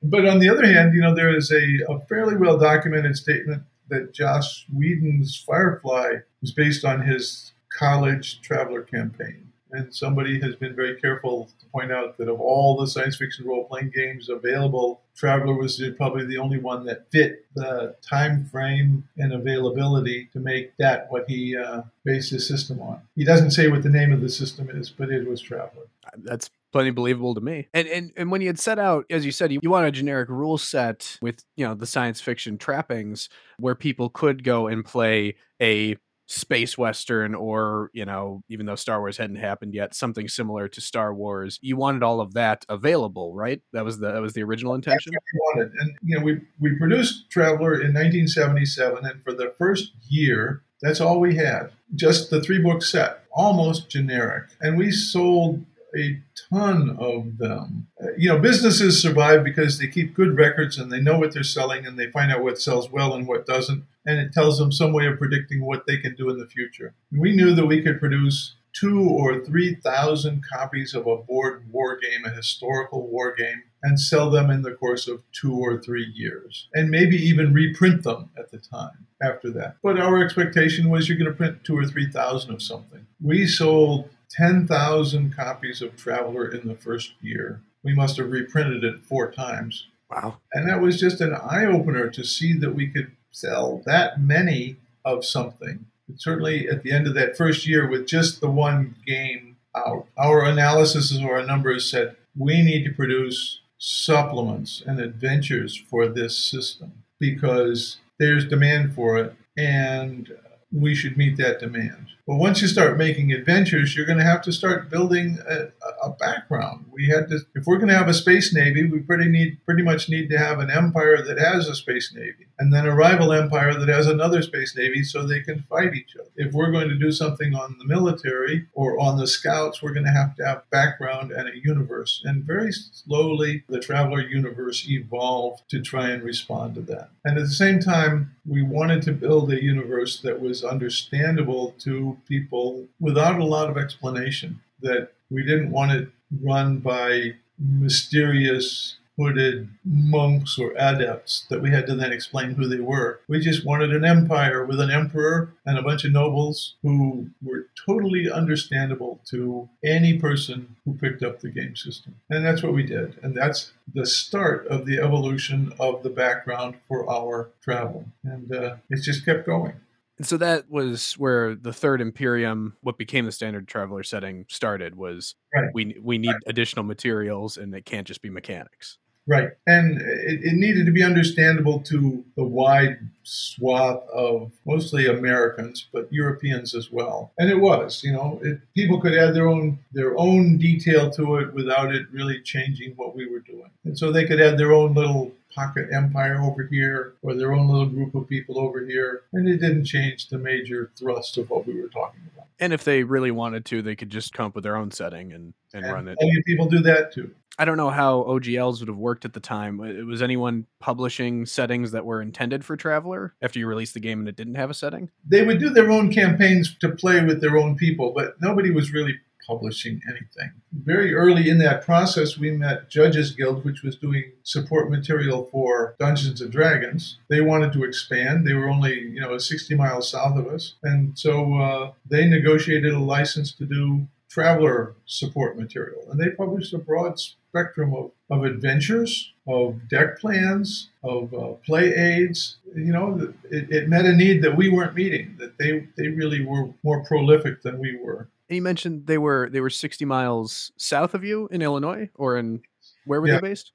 [0.03, 3.65] But on the other hand, you know, there is a, a fairly well documented statement
[3.89, 9.53] that Joss Whedon's Firefly was based on his college traveller campaign.
[9.73, 13.47] And somebody has been very careful to point out that of all the science fiction
[13.47, 19.07] role playing games available, Traveller was probably the only one that fit the time frame
[19.19, 23.01] and availability to make that what he uh, based his system on.
[23.15, 25.87] He doesn't say what the name of the system is, but it was Traveller.
[26.17, 27.69] That's plenty believable to me.
[27.75, 29.91] And and and when you had set out, as you said, you, you want a
[29.91, 34.85] generic rule set with you know the science fiction trappings where people could go and
[34.85, 40.27] play a space western or you know even though star wars hadn't happened yet something
[40.27, 44.21] similar to star wars you wanted all of that available right that was the that
[44.21, 45.73] was the original intention That's what we wanted.
[45.81, 51.01] And you know, we we produced Traveller in 1977, and for the first year, that's
[51.01, 51.71] all we had.
[51.95, 55.65] Just the three book set, almost generic, and we sold
[55.97, 56.21] a
[56.51, 57.89] ton of them.
[58.03, 61.43] Uh, You know, businesses survive because they keep good records and they know what they're
[61.43, 64.73] selling and they find out what sells well and what doesn't, and it tells them
[64.73, 66.95] some way of predicting what they can do in the future.
[67.13, 71.99] We knew that we could produce two or three thousand copies of a board war
[71.99, 76.13] game, a historical war game, and sell them in the course of two or three
[76.15, 79.77] years, and maybe even reprint them at the time after that.
[79.83, 83.07] But our expectation was you're going to print two or three thousand of something.
[83.23, 87.61] We sold 10,000 copies of Traveller in the first year.
[87.83, 89.87] We must have reprinted it four times.
[90.11, 94.21] wow And that was just an eye opener to see that we could sell that
[94.21, 95.87] many of something.
[96.17, 100.45] Certainly at the end of that first year, with just the one game out, our
[100.45, 107.05] analysis of our numbers said we need to produce supplements and adventures for this system
[107.21, 110.33] because there's demand for it and
[110.73, 112.09] we should meet that demand.
[112.27, 115.69] But once you start making adventures, you're going to have to start building a,
[116.03, 116.87] a background.
[116.91, 119.85] We had to, if we're going to have a space navy, we pretty need, pretty
[119.85, 123.33] much need to have an empire that has a space navy, and then a rival
[123.33, 126.31] empire that has another space navy, so they can fight each other.
[126.35, 130.07] If we're going to do something on the military or on the scouts, we're going
[130.07, 132.23] to have to have background and a universe.
[132.25, 137.11] And very slowly, the Traveller universe evolved to try and respond to that.
[137.25, 142.16] And at the same time, we wanted to build a universe that was understandable to
[142.27, 144.61] people without a lot of explanation.
[144.83, 146.09] That we didn't want it
[146.43, 152.81] run by mysterious hooded monks or adepts that we had to then explain who they
[152.81, 153.21] were.
[153.29, 157.67] We just wanted an empire with an emperor and a bunch of nobles who were
[157.87, 162.17] totally understandable to any person who picked up the game system.
[162.29, 163.19] And that's what we did.
[163.23, 168.05] And that's the start of the evolution of the background for our travel.
[168.23, 169.75] And uh, it's just kept going.
[170.19, 174.97] And so that was where the third Imperium, what became the standard traveller setting, started.
[174.97, 175.71] Was Right.
[175.75, 178.99] we we need additional materials, and it can't just be mechanics.
[179.29, 179.51] Right.
[179.67, 186.13] And it, it needed to be understandable to the wide swath of mostly Americans, but
[186.13, 187.33] Europeans as well.
[187.39, 191.37] And it was, you know, it, people could add their own their own detail to
[191.37, 193.71] it without it really changing what we were doing.
[193.85, 197.67] And so they could add their own little pocket empire over here or their own
[197.67, 199.23] little group of people over here.
[199.33, 202.47] And it didn't change the major thrust of what we were talking about.
[202.61, 205.33] And if they really wanted to, they could just come up with their own setting
[205.33, 206.13] and and run it.
[206.13, 207.35] of people do that too.
[207.59, 209.81] I don't know how OGLs would have worked at the time.
[209.81, 214.19] Uh, Was anyone publishing settings that were intended for Traveller after you released the game
[214.21, 215.11] and it didn't have a setting?
[215.27, 218.93] they would do their own campaigns to play with their own people, but nobody was
[218.93, 220.53] really publishing anything.
[220.73, 225.95] Very early in that process, we met Judges Guild, which was doing support material for
[225.99, 227.19] Dungeons and Dragons.
[227.29, 228.47] They wanted to expand.
[228.47, 230.75] They were only, you know, 60 miles south of us.
[230.83, 236.11] And so uh, they negotiated a license to do traveller support material.
[236.11, 241.95] And they published a broad spectrum of, of adventures, of deck plans, of uh, play
[241.95, 242.59] aids.
[242.75, 246.45] You know, it, it met a need that we weren't meeting, that they, they really
[246.45, 248.29] were more prolific than we were.
[248.49, 252.37] And you mentioned they were they were 60 miles south of you in Illinois or
[252.37, 252.63] in
[253.05, 253.41] where were Yeah.
[253.41, 253.73] they based?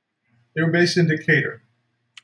[0.56, 1.62] They were based in Decatur.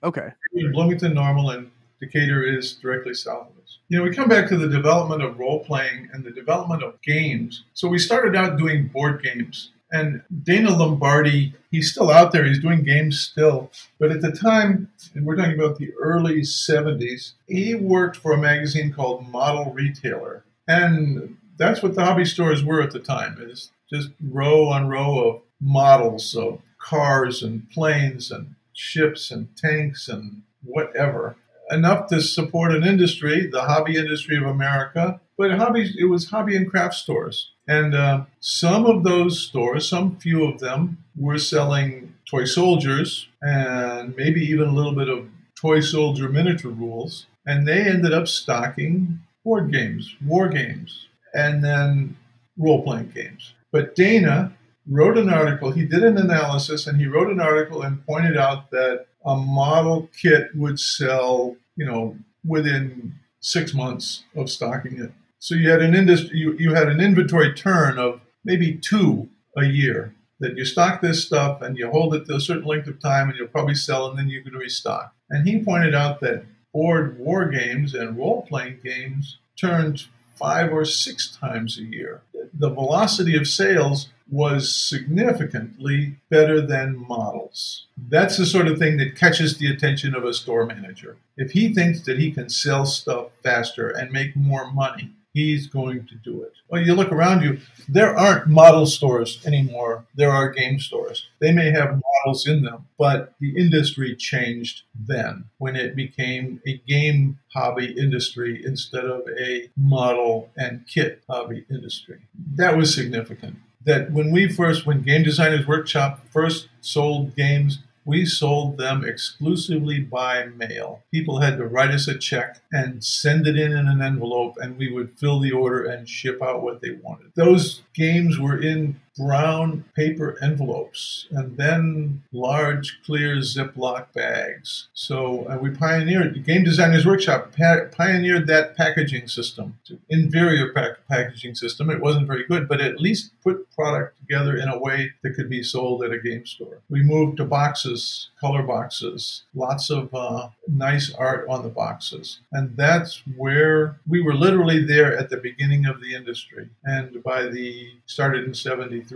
[0.03, 0.29] Okay.
[0.53, 3.79] in Bloomington Normal and Decatur is directly south of us.
[3.89, 7.01] You know, we come back to the development of role playing and the development of
[7.01, 7.63] games.
[7.73, 9.71] So we started out doing board games.
[9.91, 13.71] And Dana Lombardi, he's still out there, he's doing games still.
[13.99, 18.37] But at the time, and we're talking about the early 70s, he worked for a
[18.37, 20.43] magazine called Model Retailer.
[20.67, 23.37] And that's what the hobby stores were at the time.
[23.39, 30.07] It's just row on row of models of cars and planes and ships and tanks
[30.07, 31.35] and whatever.
[31.69, 36.55] Enough to support an industry, the hobby industry of America, but hobbies, it was hobby
[36.55, 37.51] and craft stores.
[37.67, 44.15] And uh, some of those stores, some few of them, were selling toy soldiers and
[44.15, 47.27] maybe even a little bit of toy soldier miniature rules.
[47.45, 52.17] And they ended up stocking board games, war games, and then
[52.57, 53.53] role playing games.
[53.71, 54.53] But Dana
[54.89, 58.71] wrote an article, he did an analysis, and he wrote an article and pointed out
[58.71, 65.11] that a model kit would sell, you know, within six months of stocking it.
[65.39, 69.65] So you had an industry, you, you had an inventory turn of maybe two a
[69.65, 70.13] year.
[70.39, 73.27] That you stock this stuff and you hold it to a certain length of time
[73.27, 75.13] and you'll probably sell and then you can restock.
[75.31, 80.05] And he pointed out that board war games and role playing games turned
[80.37, 82.21] five or six times a year.
[82.53, 87.85] The velocity of sales was significantly better than models.
[87.97, 91.17] That's the sort of thing that catches the attention of a store manager.
[91.37, 96.07] If he thinks that he can sell stuff faster and make more money, he's going
[96.07, 96.53] to do it.
[96.67, 100.05] Well, you look around you, there aren't model stores anymore.
[100.15, 101.27] There are game stores.
[101.39, 106.81] They may have models in them, but the industry changed then when it became a
[106.87, 112.17] game hobby industry instead of a model and kit hobby industry.
[112.55, 113.57] That was significant.
[113.85, 119.99] That when we first, when Game Designers Workshop first sold games, we sold them exclusively
[119.99, 121.03] by mail.
[121.11, 124.77] People had to write us a check and send it in in an envelope, and
[124.77, 127.33] we would fill the order and ship out what they wanted.
[127.35, 134.87] Those games were in brown paper envelopes and then large clear Ziploc bags.
[134.93, 139.77] So uh, we pioneered, the Game Designers Workshop pa- pioneered that packaging system,
[140.09, 141.89] inferior pack- packaging system.
[141.89, 145.49] It wasn't very good, but at least put product together in a way that could
[145.49, 146.79] be sold at a game store.
[146.89, 152.39] We moved to boxes, color boxes, lots of uh, nice art on the boxes.
[152.51, 156.69] And that's where we were literally there at the beginning of the industry.
[156.83, 159.06] And by the, started in 73,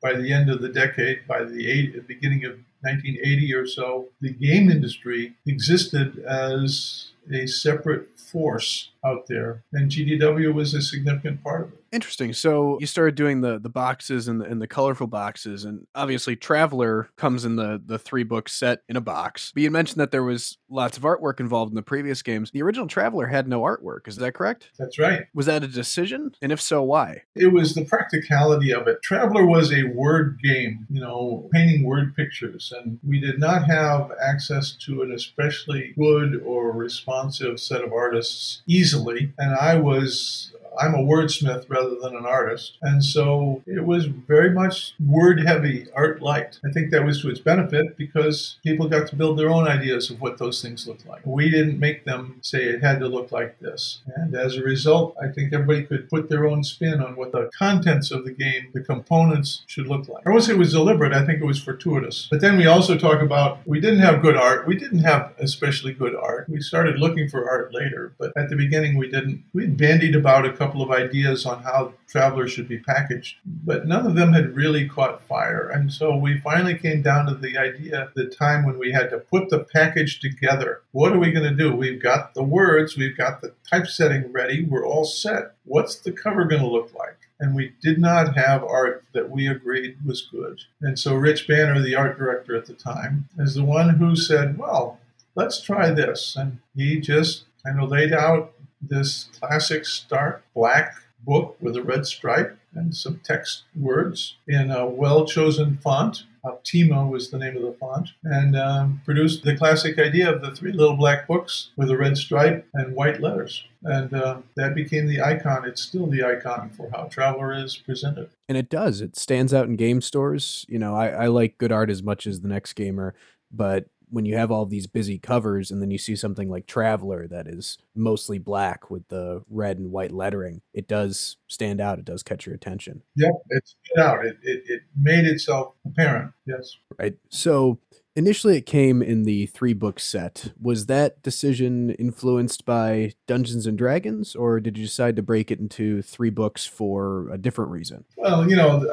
[0.00, 4.70] by the end of the decade, by the beginning of 1980 or so, the game
[4.70, 11.72] industry existed as a separate force out there, and GDW was a significant part of
[11.72, 11.84] it.
[11.96, 12.34] Interesting.
[12.34, 16.36] So you started doing the the boxes and the, and the colorful boxes, and obviously
[16.36, 19.50] Traveller comes in the the three book set in a box.
[19.54, 22.50] But you mentioned that there was lots of artwork involved in the previous games.
[22.50, 24.08] The original Traveller had no artwork.
[24.08, 24.72] Is that correct?
[24.78, 25.22] That's right.
[25.32, 26.32] Was that a decision?
[26.42, 27.22] And if so, why?
[27.34, 29.00] It was the practicality of it.
[29.02, 34.12] Traveller was a word game, you know, painting word pictures, and we did not have
[34.22, 39.32] access to an especially good or responsive set of artists easily.
[39.38, 42.78] And I was I'm a wordsmith rather than an artist.
[42.82, 46.58] And so it was very much word heavy, art light.
[46.64, 50.10] I think that was to its benefit because people got to build their own ideas
[50.10, 51.22] of what those things looked like.
[51.24, 54.00] We didn't make them say it had to look like this.
[54.16, 57.50] And as a result, I think everybody could put their own spin on what the
[57.56, 60.26] contents of the game, the components should look like.
[60.26, 62.28] I won't say it was deliberate, I think it was fortuitous.
[62.30, 64.66] But then we also talk about we didn't have good art.
[64.66, 66.48] We didn't have especially good art.
[66.48, 69.44] We started looking for art later, but at the beginning we didn't.
[69.52, 74.06] We bandied about a couple of ideas on how travellers should be packaged, but none
[74.06, 75.68] of them had really caught fire.
[75.68, 79.18] And so we finally came down to the idea, the time when we had to
[79.18, 80.82] put the package together.
[80.92, 81.74] What are we going to do?
[81.74, 85.54] We've got the words, we've got the typesetting ready, we're all set.
[85.64, 87.16] What's the cover going to look like?
[87.38, 90.60] and we did not have art that we agreed was good.
[90.80, 94.56] And so Rich Banner, the art director at the time, is the one who said,
[94.58, 94.98] Well,
[95.34, 96.34] let's try this.
[96.36, 100.94] And he just kind of laid out this classic stark black
[101.26, 106.24] book with a red stripe and some text words in a well chosen font.
[106.44, 110.52] Optima was the name of the font, and um, produced the classic idea of the
[110.52, 113.64] three little black books with a red stripe and white letters.
[113.82, 115.64] And uh, that became the icon.
[115.64, 118.30] It's still the icon for how Traveller is presented.
[118.48, 119.00] And it does.
[119.00, 120.64] It stands out in game stores.
[120.68, 123.14] You know, I, I like good art as much as the next gamer,
[123.50, 127.26] but when you have all these busy covers and then you see something like Traveller
[127.26, 131.98] that is mostly black with the red and white lettering, it does stand out.
[131.98, 133.02] It does catch your attention.
[133.16, 134.24] Yep, it stood out.
[134.24, 136.32] It, it, it made itself apparent.
[136.46, 136.76] Yes.
[136.98, 137.14] Right.
[137.28, 137.78] So
[138.16, 140.52] initially it came in the three book set.
[140.60, 145.60] Was that decision influenced by Dungeons and Dragons, or did you decide to break it
[145.60, 148.04] into three books for a different reason?
[148.16, 148.84] Well, you know,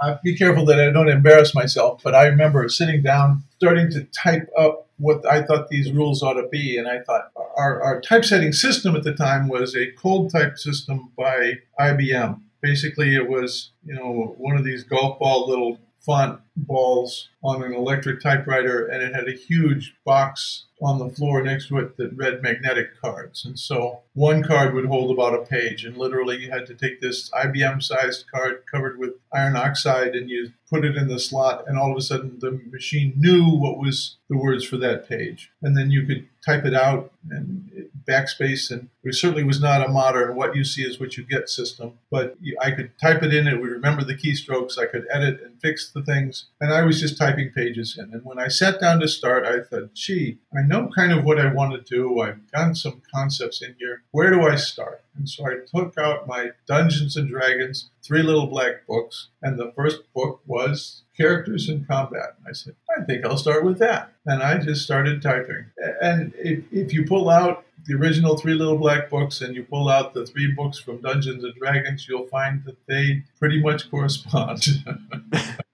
[0.00, 4.04] I be careful that I don't embarrass myself, but I remember sitting down, starting to
[4.04, 8.00] type up what I thought these rules ought to be, and I thought our, our
[8.00, 12.40] typesetting system at the time was a cold type system by IBM.
[12.60, 17.72] Basically, it was you know one of these golf ball little font balls on an
[17.72, 22.16] electric typewriter, and it had a huge box on the floor next to it that
[22.16, 23.44] read magnetic cards.
[23.44, 27.00] And so one card would hold about a page, and literally you had to take
[27.00, 31.64] this IBM sized card covered with iron oxide and you put it in the slot,
[31.66, 35.50] and all of a sudden the machine knew what was the words for that page.
[35.62, 39.90] And then you could type it out and backspace, and it certainly was not a
[39.90, 43.46] modern what you see is what you get system, but I could type it in,
[43.46, 47.00] it would remember the keystrokes, I could edit and fix the things, and I was
[47.00, 48.12] just typing pages in.
[48.12, 51.38] And when I sat down to start, I thought, gee, I know kind of what
[51.38, 52.20] I want to do.
[52.20, 54.02] I've got some concepts in here.
[54.10, 55.02] Where do I start?
[55.16, 59.72] And so I took out my Dungeons and Dragons three little black books, and the
[59.72, 62.36] first book was Characters in Combat.
[62.38, 64.12] And I said, I think I'll start with that.
[64.24, 65.66] And I just started typing.
[66.00, 69.88] And if, if you pull out the original three little black books and you pull
[69.88, 74.66] out the three books from Dungeons and Dragons, you'll find that they pretty much correspond.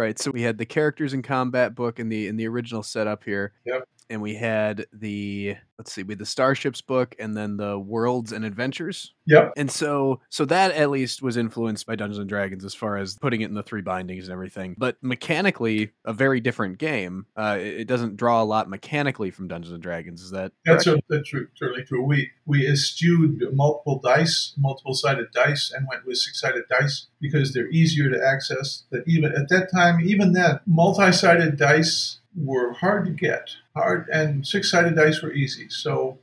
[0.00, 0.18] Right.
[0.18, 3.52] So we had the characters in combat book in the in the original setup here.
[3.66, 3.86] Yep.
[4.10, 8.32] And we had the let's see, we had the starships book and then the worlds
[8.32, 9.14] and adventures.
[9.26, 9.52] yep.
[9.56, 13.16] And so so that at least was influenced by Dungeons and Dragons as far as
[13.16, 14.74] putting it in the three bindings and everything.
[14.76, 17.26] But mechanically a very different game.
[17.36, 20.20] Uh it, it doesn't draw a lot mechanically from Dungeons and Dragons.
[20.20, 22.04] Is that That's, cer- that's true, certainly true.
[22.04, 27.54] We we eschewed multiple dice, multiple sided dice, and went with six sided dice because
[27.54, 28.84] they're easier to access.
[28.90, 33.50] That even at that time, even then, multi sided dice were hard to get,
[33.80, 35.68] hard, and six sided dice were easy.
[35.68, 36.18] So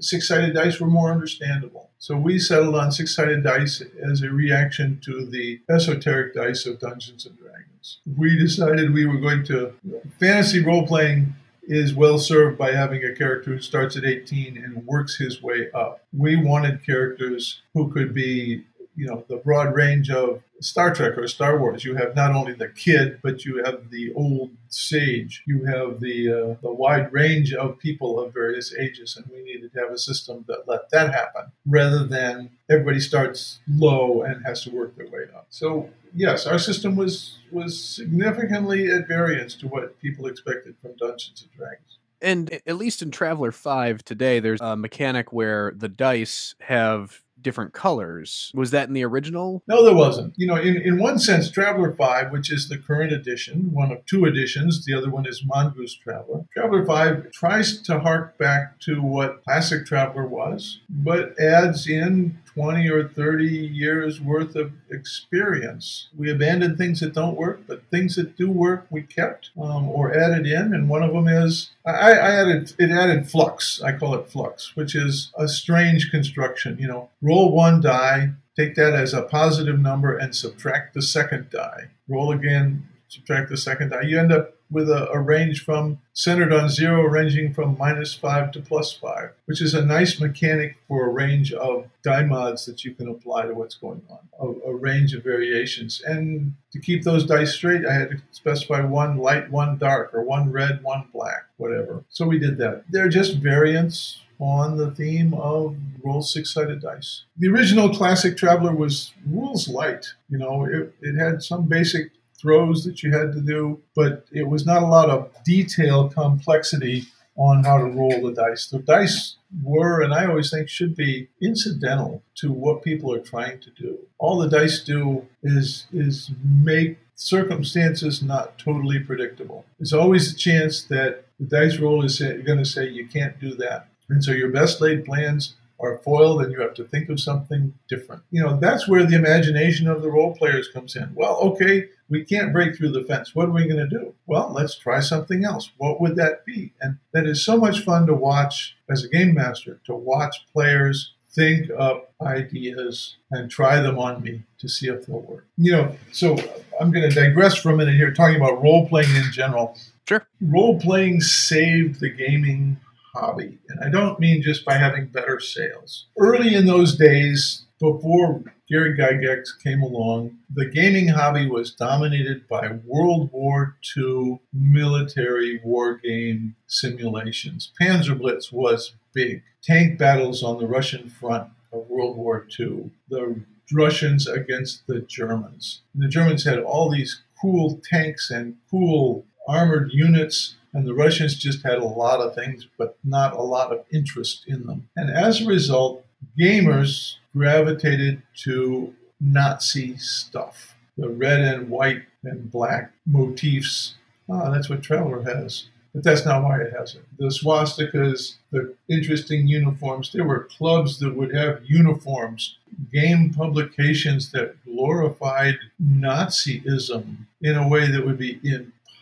[0.00, 1.90] six sided dice were more understandable.
[1.98, 6.80] So we settled on six sided dice as a reaction to the esoteric dice of
[6.80, 8.00] Dungeons and Dragons.
[8.16, 9.74] We decided we were going to
[10.18, 11.34] fantasy role playing
[11.66, 15.70] is well served by having a character who starts at 18 and works his way
[15.72, 16.04] up.
[16.12, 18.64] We wanted characters who could be,
[18.96, 21.84] you know, the broad range of Star Trek or Star Wars.
[21.84, 25.42] You have not only the kid, but you have the old sage.
[25.46, 29.72] You have the uh, the wide range of people of various ages, and we needed
[29.72, 34.62] to have a system that let that happen, rather than everybody starts low and has
[34.64, 35.46] to work their way up.
[35.50, 41.42] So yes, our system was was significantly at variance to what people expected from Dungeons
[41.42, 41.98] and Dragons.
[42.20, 47.72] And at least in Traveller 5 today, there's a mechanic where the dice have different
[47.72, 48.50] colors.
[48.54, 49.62] Was that in the original?
[49.68, 50.34] No, there wasn't.
[50.36, 54.04] You know, in, in one sense, Traveller 5, which is the current edition, one of
[54.06, 56.44] two editions, the other one is Mongoose Traveller.
[56.52, 62.88] Traveller 5 tries to hark back to what classic Traveller was, but adds in 20
[62.88, 66.08] or 30 years worth of experience.
[66.16, 70.16] We abandoned things that don't work, but things that do work we kept um, or
[70.16, 70.72] added in.
[70.72, 73.82] And one of them is I, I added it added flux.
[73.82, 76.78] I call it flux, which is a strange construction.
[76.78, 81.50] You know, roll one die, take that as a positive number, and subtract the second
[81.50, 81.90] die.
[82.08, 84.02] Roll again, subtract the second die.
[84.02, 88.52] You end up with a, a range from centered on zero, ranging from minus five
[88.52, 92.84] to plus five, which is a nice mechanic for a range of die mods that
[92.84, 96.02] you can apply to what's going on, a, a range of variations.
[96.04, 100.22] And to keep those dice straight, I had to specify one light, one dark, or
[100.22, 102.04] one red, one black, whatever.
[102.10, 102.84] So we did that.
[102.90, 107.22] They're just variants on the theme of roll six-sided dice.
[107.38, 110.06] The original classic Traveller was rules light.
[110.28, 112.10] You know, it, it had some basic
[112.44, 117.06] throws that you had to do, but it was not a lot of detail complexity
[117.36, 118.66] on how to roll the dice.
[118.66, 123.60] The dice were, and I always think should be, incidental to what people are trying
[123.60, 123.98] to do.
[124.18, 129.64] All the dice do is is make circumstances not totally predictable.
[129.78, 133.54] There's always a chance that the dice roll is going to say you can't do
[133.54, 137.20] that, and so your best laid plans are foiled and you have to think of
[137.20, 138.22] something different.
[138.30, 141.12] You know, that's where the imagination of the role players comes in.
[141.14, 143.34] Well, okay, we can't break through the fence.
[143.34, 144.14] What are we going to do?
[144.26, 145.70] Well, let's try something else.
[145.76, 146.72] What would that be?
[146.80, 151.12] And that is so much fun to watch as a game master, to watch players
[151.30, 155.46] think up ideas and try them on me to see if they'll work.
[155.56, 156.36] You know, so
[156.80, 159.76] I'm going to digress for a minute here, talking about role playing in general.
[160.08, 160.26] Sure.
[160.40, 162.78] Role playing saved the gaming
[163.14, 163.58] hobby.
[163.68, 166.06] And I don't mean just by having better sales.
[166.18, 172.78] Early in those days, before Gary Gygax came along, the gaming hobby was dominated by
[172.86, 177.72] World War II military war game simulations.
[177.80, 179.42] Panzer Blitz was big.
[179.62, 182.90] Tank battles on the Russian front of World War II.
[183.08, 183.42] The
[183.72, 185.82] Russians against the Germans.
[185.94, 191.62] The Germans had all these cool tanks and cool armored units, and the Russians just
[191.62, 194.88] had a lot of things, but not a lot of interest in them.
[194.96, 196.04] And as a result,
[196.38, 200.76] gamers gravitated to Nazi stuff.
[200.98, 203.94] The red and white and black motifs.
[204.30, 205.66] Ah, that's what Traveller has.
[205.94, 207.04] But that's not why it has it.
[207.18, 212.56] The swastikas, the interesting uniforms, there were clubs that would have uniforms,
[212.92, 218.40] game publications that glorified Nazism in a way that would be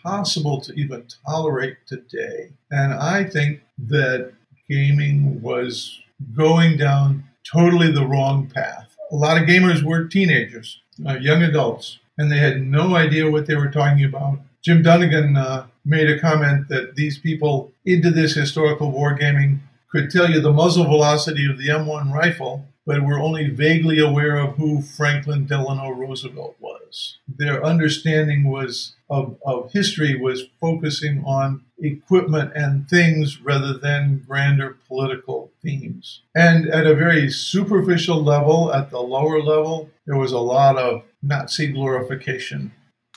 [0.05, 2.51] impossible to even tolerate today.
[2.71, 4.33] And I think that
[4.69, 6.01] gaming was
[6.37, 8.97] going down totally the wrong path.
[9.11, 13.47] A lot of gamers were teenagers, uh, young adults, and they had no idea what
[13.47, 14.39] they were talking about.
[14.63, 19.59] Jim Dunnigan uh, made a comment that these people into this historical wargaming
[19.91, 24.37] could tell you the muzzle velocity of the M1 rifle, but were only vaguely aware
[24.37, 27.19] of who Franklin Delano Roosevelt was.
[27.29, 34.79] Their understanding was of, of history was focusing on equipment and things rather than grander
[34.89, 36.23] political themes.
[36.35, 41.03] And at a very superficial level, at the lower level, there was a lot of
[41.23, 42.73] Nazi glorification.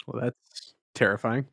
[0.07, 1.45] Well, that's terrifying.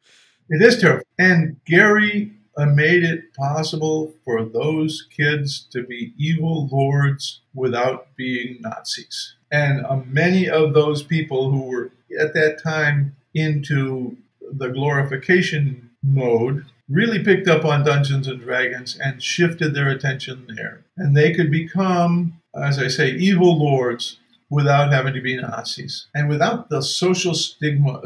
[0.48, 1.04] It is terrifying.
[1.18, 8.59] And Gary uh, made it possible for those kids to be evil lords without being
[8.61, 9.34] Nazis.
[9.50, 16.66] And uh, many of those people who were at that time into the glorification mode
[16.88, 20.84] really picked up on Dungeons and Dragons and shifted their attention there.
[20.96, 24.18] And they could become, as I say, evil lords
[24.53, 28.03] without having to be Nazis and without the social stigma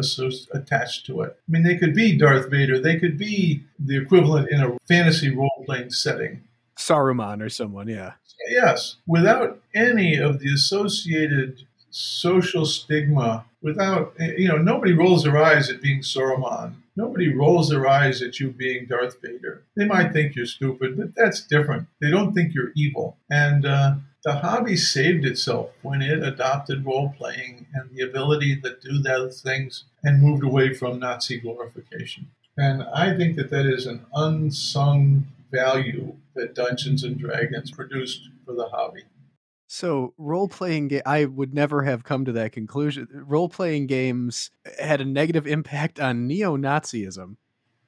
[0.55, 1.37] attached to it.
[1.37, 5.35] I mean, they could be Darth Vader, they could be the equivalent in a fantasy
[5.35, 6.45] role playing setting.
[6.77, 8.13] Saruman or someone, yeah.
[8.49, 15.69] Yes, without any of the associated social stigma, without, you know, nobody rolls their eyes
[15.69, 16.75] at being Saruman.
[16.95, 19.65] Nobody rolls their eyes at you being Darth Vader.
[19.77, 21.89] They might think you're stupid, but that's different.
[22.01, 23.17] They don't think you're evil.
[23.29, 23.97] And uh,
[24.27, 29.41] the hobby saved itself when it adopted role playing and the ability to do those
[29.41, 32.27] things and moved away from Nazi glorification.
[32.57, 38.55] And I think that that is an unsung value that Dungeons and Dragons produced for
[38.55, 39.05] the hobby.
[39.69, 43.07] So role playing ga- I would never have come to that conclusion.
[43.13, 44.51] Role playing games
[44.81, 47.37] had a negative impact on neo-Nazism.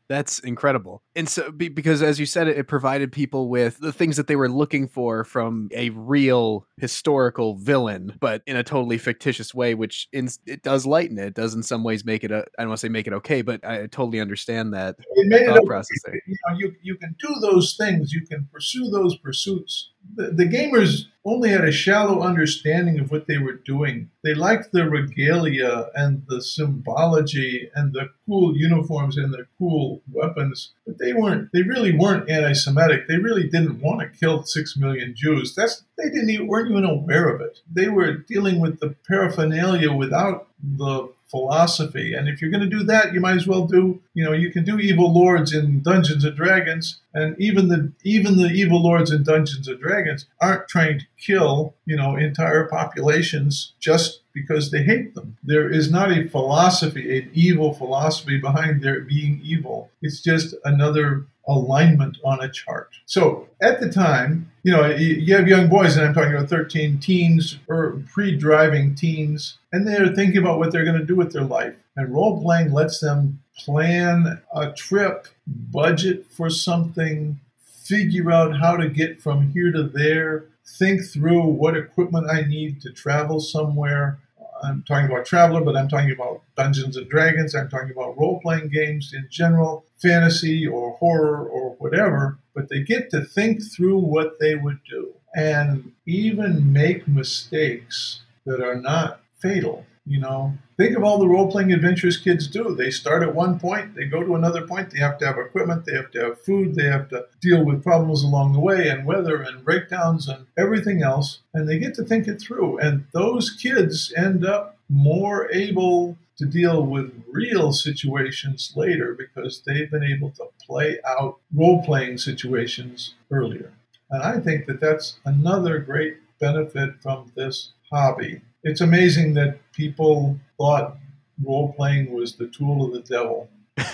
[0.09, 1.03] That's incredible.
[1.15, 4.37] And so because as you said it, it provided people with the things that they
[4.37, 10.09] were looking for from a real historical villain, but in a totally fictitious way which
[10.13, 11.29] in, it does lighten it.
[11.29, 13.13] It does in some ways make it a I don't want to say make it
[13.15, 16.19] okay, but I totally understand that It made it okay.
[16.27, 19.91] you know, you, you can do those things, you can pursue those pursuits.
[20.17, 24.11] The, the gamers only had a shallow understanding of what they were doing.
[24.25, 30.73] They liked the regalia and the symbology and the cool uniforms and the cool weapons,
[30.87, 31.51] but they weren't.
[31.53, 33.07] They really weren't anti-Semitic.
[33.07, 35.55] They really didn't want to kill six million Jews.
[35.55, 37.61] That's they didn't even, weren't even aware of it.
[37.71, 42.15] They were dealing with the paraphernalia without the philosophy.
[42.15, 44.51] And if you're going to do that, you might as well do, you know, you
[44.51, 49.11] can do evil lords in Dungeons and Dragons, and even the even the evil lords
[49.11, 54.83] in Dungeons and Dragons aren't trying to kill, you know, entire populations just because they
[54.83, 55.37] hate them.
[55.43, 59.91] There is not a philosophy, an evil philosophy behind their being evil.
[60.01, 62.91] It's just another alignment on a chart.
[63.07, 66.99] So at the time, you know, you have young boys, and I'm talking about 13
[67.01, 71.33] teens or pre driving teens, and they're thinking about what they're going to do with
[71.33, 71.75] their life.
[71.97, 78.89] And role playing lets them plan a trip, budget for something, figure out how to
[78.89, 84.19] get from here to there, think through what equipment I need to travel somewhere.
[84.63, 87.55] I'm talking about Traveller, but I'm talking about Dungeons and Dragons.
[87.55, 92.39] I'm talking about role playing games in general, fantasy or horror or whatever.
[92.55, 95.15] But they get to think through what they would do.
[95.37, 99.85] and even make mistakes that are not fatal.
[100.07, 102.75] You know, think of all the role playing adventures kids do.
[102.75, 105.85] They start at one point, they go to another point, they have to have equipment,
[105.85, 109.05] they have to have food, they have to deal with problems along the way and
[109.05, 111.41] weather and breakdowns and everything else.
[111.53, 112.79] And they get to think it through.
[112.79, 119.91] And those kids end up more able to deal with real situations later because they've
[119.91, 123.73] been able to play out role playing situations earlier.
[124.11, 128.43] And I think that that's another great benefit from this hobby.
[128.63, 130.97] It's amazing that people thought
[131.43, 133.49] role playing was the tool of the devil.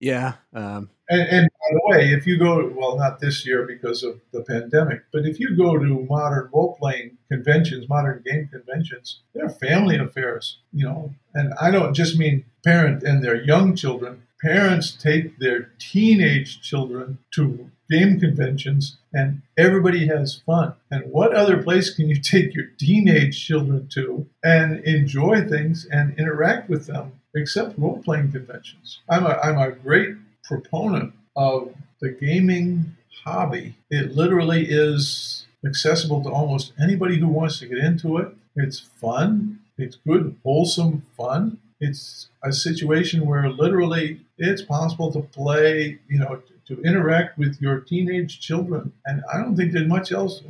[0.00, 0.34] Yeah.
[0.52, 4.20] Um, And, and by the way, if you go, well, not this year because of
[4.32, 9.48] the pandemic, but if you go to modern role playing conventions, modern game conventions, they're
[9.48, 11.14] family affairs, you know.
[11.32, 14.22] And I don't just mean parent and their young children.
[14.42, 20.74] Parents take their teenage children to game conventions and everybody has fun.
[20.90, 26.18] And what other place can you take your teenage children to and enjoy things and
[26.18, 29.00] interact with them except role playing conventions?
[29.08, 33.74] I'm a, I'm a great proponent of the gaming hobby.
[33.90, 38.28] It literally is accessible to almost anybody who wants to get into it.
[38.54, 41.58] It's fun, it's good, wholesome fun.
[41.80, 47.80] It's a situation where literally it's possible to play, you know, to interact with your
[47.80, 48.92] teenage children.
[49.04, 50.42] And I don't think there's much else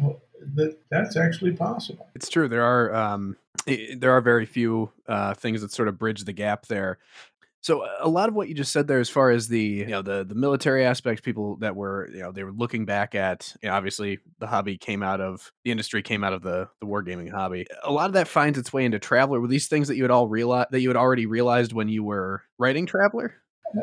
[0.54, 2.06] that that's actually possible.
[2.14, 2.48] it's true.
[2.48, 3.36] There are um,
[3.96, 6.98] there are very few uh, things that sort of bridge the gap there.
[7.66, 10.00] So a lot of what you just said there, as far as the you know
[10.00, 13.68] the the military aspects, people that were you know they were looking back at you
[13.68, 17.28] know, obviously the hobby came out of the industry came out of the the wargaming
[17.28, 17.66] hobby.
[17.82, 19.40] A lot of that finds its way into Traveller.
[19.40, 22.04] Were these things that you had all realized that you had already realized when you
[22.04, 23.34] were writing Traveller?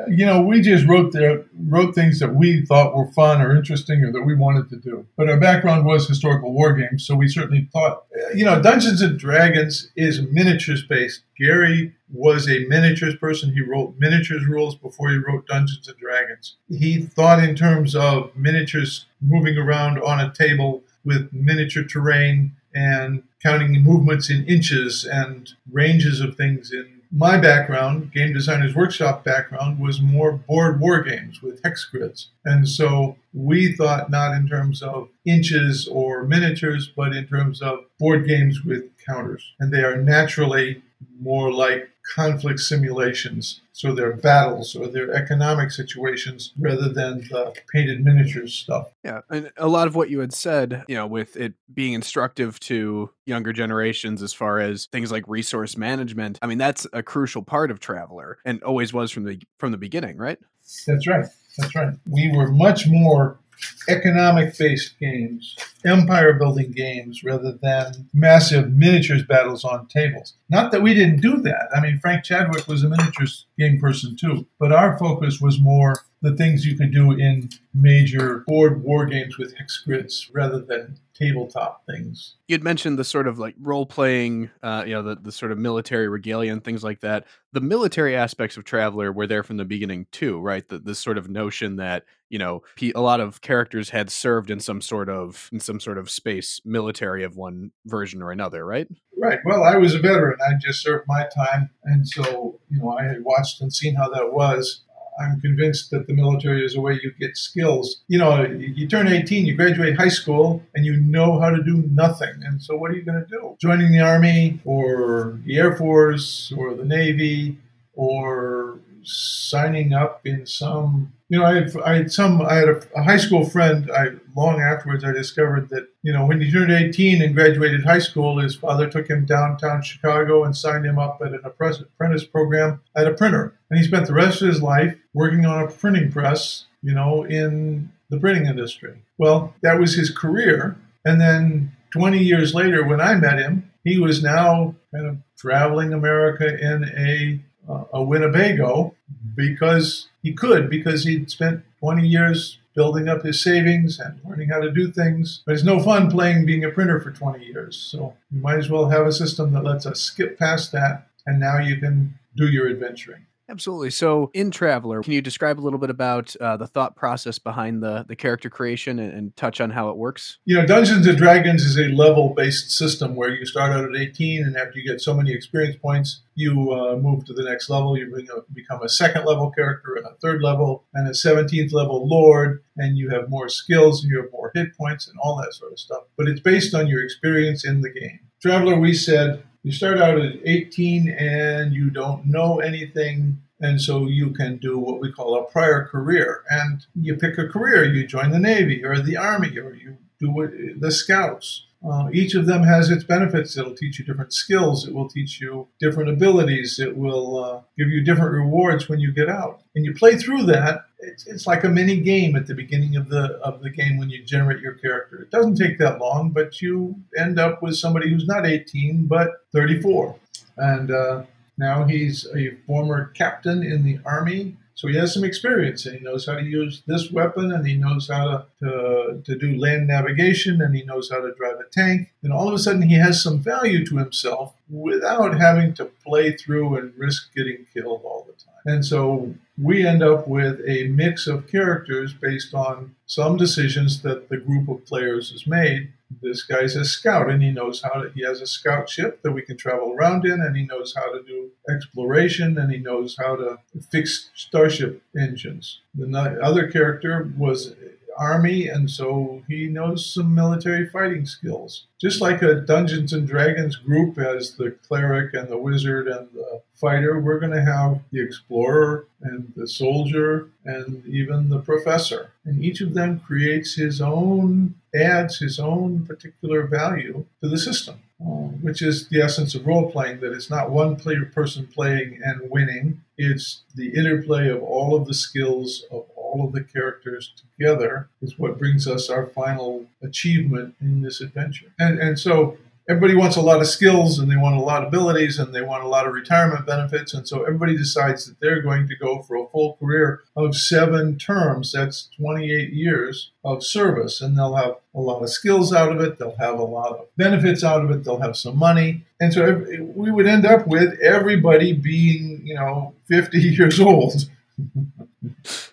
[0.07, 4.03] You know, we just wrote the, wrote things that we thought were fun or interesting
[4.03, 5.05] or that we wanted to do.
[5.15, 9.01] But our background was historical war games, so we certainly thought, uh, you know, Dungeons
[9.01, 11.21] and Dragons is miniatures based.
[11.37, 13.53] Gary was a miniatures person.
[13.53, 16.55] He wrote miniatures rules before he wrote Dungeons and Dragons.
[16.69, 23.23] He thought in terms of miniatures moving around on a table with miniature terrain and
[23.41, 29.79] counting movements in inches and ranges of things in my background, game designers workshop background,
[29.79, 32.29] was more board war games with hex grids.
[32.43, 37.85] And so we thought not in terms of inches or miniatures, but in terms of
[37.99, 39.53] board games with counters.
[39.59, 40.81] And they are naturally
[41.19, 43.61] more like conflict simulations.
[43.71, 48.89] So they're battles or they're economic situations rather than the painted miniatures stuff.
[49.03, 52.59] Yeah, and a lot of what you had said, you know, with it being instructive
[52.61, 56.39] to younger generations as far as things like resource management.
[56.41, 59.77] I mean, that's a crucial part of Traveller and always was from the from the
[59.77, 60.39] beginning, right?
[60.85, 61.25] That's right.
[61.57, 61.93] That's right.
[62.09, 63.39] We were much more
[63.87, 70.35] economic based games, empire building games, rather than massive miniatures battles on tables.
[70.49, 71.69] Not that we didn't do that.
[71.75, 75.95] I mean, Frank Chadwick was a miniatures game person too, but our focus was more
[76.23, 80.97] the things you could do in major board war games with hex grids rather than
[81.13, 82.35] tabletop things.
[82.47, 85.57] You'd mentioned the sort of like role playing, uh, you know, the, the sort of
[85.57, 87.25] military regalia and things like that.
[87.51, 90.67] The military aspects of Traveller were there from the beginning too, right?
[90.67, 92.63] The, this sort of notion that you know
[92.95, 96.59] a lot of characters had served in some sort of in some sort of space
[96.65, 98.87] military of one version or another, right?
[99.15, 99.37] Right.
[99.45, 100.39] Well, I was a veteran.
[100.41, 101.69] I just served my time.
[101.83, 104.81] And so, you know, I had watched and seen how that was.
[105.19, 108.01] I'm convinced that the military is a way you get skills.
[108.07, 111.83] You know, you turn 18, you graduate high school, and you know how to do
[111.91, 112.33] nothing.
[112.43, 113.55] And so, what are you going to do?
[113.61, 117.59] Joining the Army or the Air Force or the Navy
[117.93, 122.79] or signing up in some you know, I had, I had some, I had a,
[122.95, 123.89] a high school friend.
[123.89, 127.97] I long afterwards, I discovered that you know when he turned 18 and graduated high
[127.97, 132.81] school, his father took him downtown Chicago and signed him up at an apprentice program
[132.95, 136.11] at a printer, and he spent the rest of his life working on a printing
[136.11, 139.01] press, you know, in the printing industry.
[139.17, 143.97] Well, that was his career, and then 20 years later, when I met him, he
[143.97, 148.93] was now kind of traveling America in a Uh, a Winnebago
[149.35, 154.59] because he could, because he'd spent 20 years building up his savings and learning how
[154.59, 155.43] to do things.
[155.45, 157.77] But it's no fun playing being a printer for 20 years.
[157.77, 161.39] So you might as well have a system that lets us skip past that and
[161.39, 163.25] now you can do your adventuring.
[163.49, 163.89] Absolutely.
[163.89, 167.83] So, in Traveller, can you describe a little bit about uh, the thought process behind
[167.83, 170.37] the the character creation and, and touch on how it works?
[170.45, 173.95] You know, Dungeons and Dragons is a level based system where you start out at
[173.95, 177.69] 18, and after you get so many experience points, you uh, move to the next
[177.69, 177.97] level.
[177.97, 178.15] You
[178.53, 182.97] become a second level character, and a third level, and a 17th level lord, and
[182.97, 185.79] you have more skills and you have more hit points and all that sort of
[185.79, 186.03] stuff.
[186.17, 188.21] But it's based on your experience in the game.
[188.43, 193.41] Traveller, we said you start out at 18 and you don't know anything.
[193.61, 196.43] And so you can do what we call a prior career.
[196.49, 197.85] And you pick a career.
[197.85, 201.67] You join the Navy or the Army or you do the Scouts.
[201.83, 203.57] Uh, each of them has its benefits.
[203.57, 204.87] It'll teach you different skills.
[204.87, 206.79] It will teach you different abilities.
[206.79, 209.61] It will uh, give you different rewards when you get out.
[209.75, 210.85] And you play through that.
[210.99, 214.09] It's, it's like a mini game at the beginning of the of the game when
[214.09, 215.21] you generate your character.
[215.21, 219.31] It doesn't take that long, but you end up with somebody who's not 18 but
[219.51, 220.15] 34,
[220.57, 221.23] and uh,
[221.57, 224.55] now he's a former captain in the army.
[224.75, 227.75] So he has some experience and he knows how to use this weapon and he
[227.75, 231.69] knows how to, to, to do land navigation and he knows how to drive a
[231.71, 232.11] tank.
[232.23, 236.31] And all of a sudden he has some value to himself without having to play
[236.31, 238.53] through and risk getting killed all the time.
[238.65, 244.29] And so we end up with a mix of characters based on some decisions that
[244.29, 245.91] the group of players has made.
[246.21, 249.31] This guy's a scout and he knows how to, he has a scout ship that
[249.31, 253.15] we can travel around in and he knows how to do exploration and he knows
[253.19, 253.57] how to
[253.91, 255.81] fix starship engines.
[255.95, 257.75] The other character was
[258.17, 261.85] army and so he knows some military fighting skills.
[261.99, 266.61] Just like a dungeons and dragons group as the cleric and the wizard and the
[266.73, 272.31] fighter we're going to have the explorer and the soldier and even the professor.
[272.45, 277.99] And each of them creates his own adds his own particular value to the system
[278.25, 282.21] uh, which is the essence of role playing that it's not one player person playing
[282.23, 283.01] and winning.
[283.17, 288.39] It's the interplay of all of the skills of all of the characters together is
[288.39, 291.67] what brings us our final achievement in this adventure.
[291.79, 292.57] And and so
[292.89, 295.61] everybody wants a lot of skills and they want a lot of abilities and they
[295.61, 297.13] want a lot of retirement benefits.
[297.13, 301.17] And so everybody decides that they're going to go for a full career of seven
[301.17, 301.71] terms.
[301.71, 304.19] That's 28 years of service.
[304.19, 306.17] And they'll have a lot of skills out of it.
[306.17, 308.03] They'll have a lot of benefits out of it.
[308.03, 309.05] They'll have some money.
[309.21, 309.65] And so
[309.95, 314.29] we would end up with everybody being you know 50 years old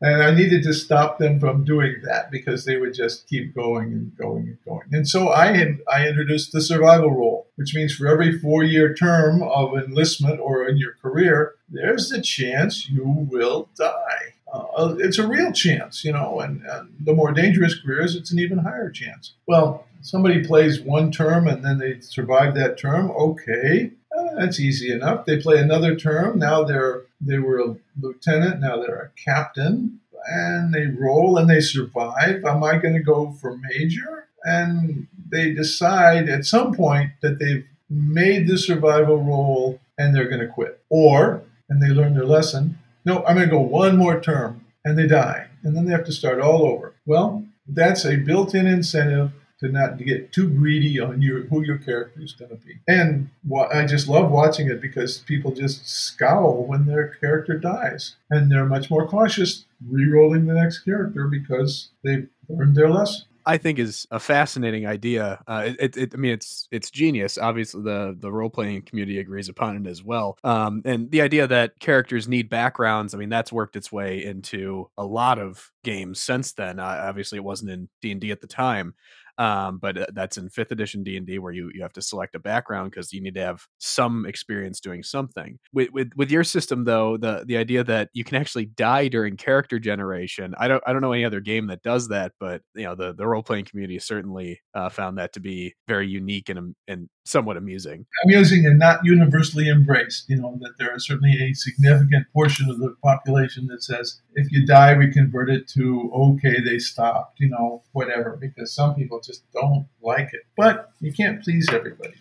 [0.00, 3.92] and I needed to stop them from doing that because they would just keep going
[3.92, 4.88] and going and going.
[4.92, 9.42] And so I I introduced the survival rule, which means for every four year term
[9.42, 14.34] of enlistment or in your career, there's a chance you will die.
[14.52, 18.38] Uh, it's a real chance, you know, and, and the more dangerous careers, it's an
[18.38, 19.34] even higher chance.
[19.46, 24.90] Well, somebody plays one term and then they survive that term, okay, uh, that's easy
[24.90, 25.26] enough.
[25.26, 26.38] They play another term.
[26.38, 28.60] Now they're they were a lieutenant.
[28.60, 32.44] Now they're a captain, and they roll and they survive.
[32.44, 34.28] Am I going to go for major?
[34.44, 40.40] And they decide at some point that they've made the survival roll and they're going
[40.40, 42.78] to quit, or and they learn their lesson.
[43.04, 46.04] No, I'm going to go one more term, and they die, and then they have
[46.04, 46.94] to start all over.
[47.06, 52.20] Well, that's a built-in incentive to not get too greedy on your who your character
[52.22, 52.78] is going to be.
[52.86, 53.30] And
[53.72, 58.66] I just love watching it because people just scowl when their character dies, and they're
[58.66, 63.24] much more cautious re-rolling the next character because they've learned their lesson.
[63.48, 65.42] I think is a fascinating idea.
[65.46, 67.38] Uh, it, it, I mean, it's it's genius.
[67.38, 70.36] Obviously, the the role playing community agrees upon it as well.
[70.44, 73.14] Um, and the idea that characters need backgrounds.
[73.14, 76.78] I mean, that's worked its way into a lot of games since then.
[76.78, 78.94] Uh, obviously, it wasn't in D and D at the time.
[79.38, 82.02] Um, but uh, that's in fifth edition D and D where you, you have to
[82.02, 85.58] select a background because you need to have some experience doing something.
[85.72, 89.36] With, with with your system though, the the idea that you can actually die during
[89.36, 92.84] character generation, I don't I don't know any other game that does that, but you
[92.84, 96.74] know the the role playing community certainly uh, found that to be very unique and
[96.88, 98.06] and somewhat amusing.
[98.24, 100.28] Amusing and not universally embraced.
[100.28, 104.50] You know that there is certainly a significant portion of the population that says if
[104.50, 107.38] you die, we convert it to okay, they stopped.
[107.38, 110.42] You know whatever because some people just don't like it.
[110.56, 112.14] But you can't please everybody.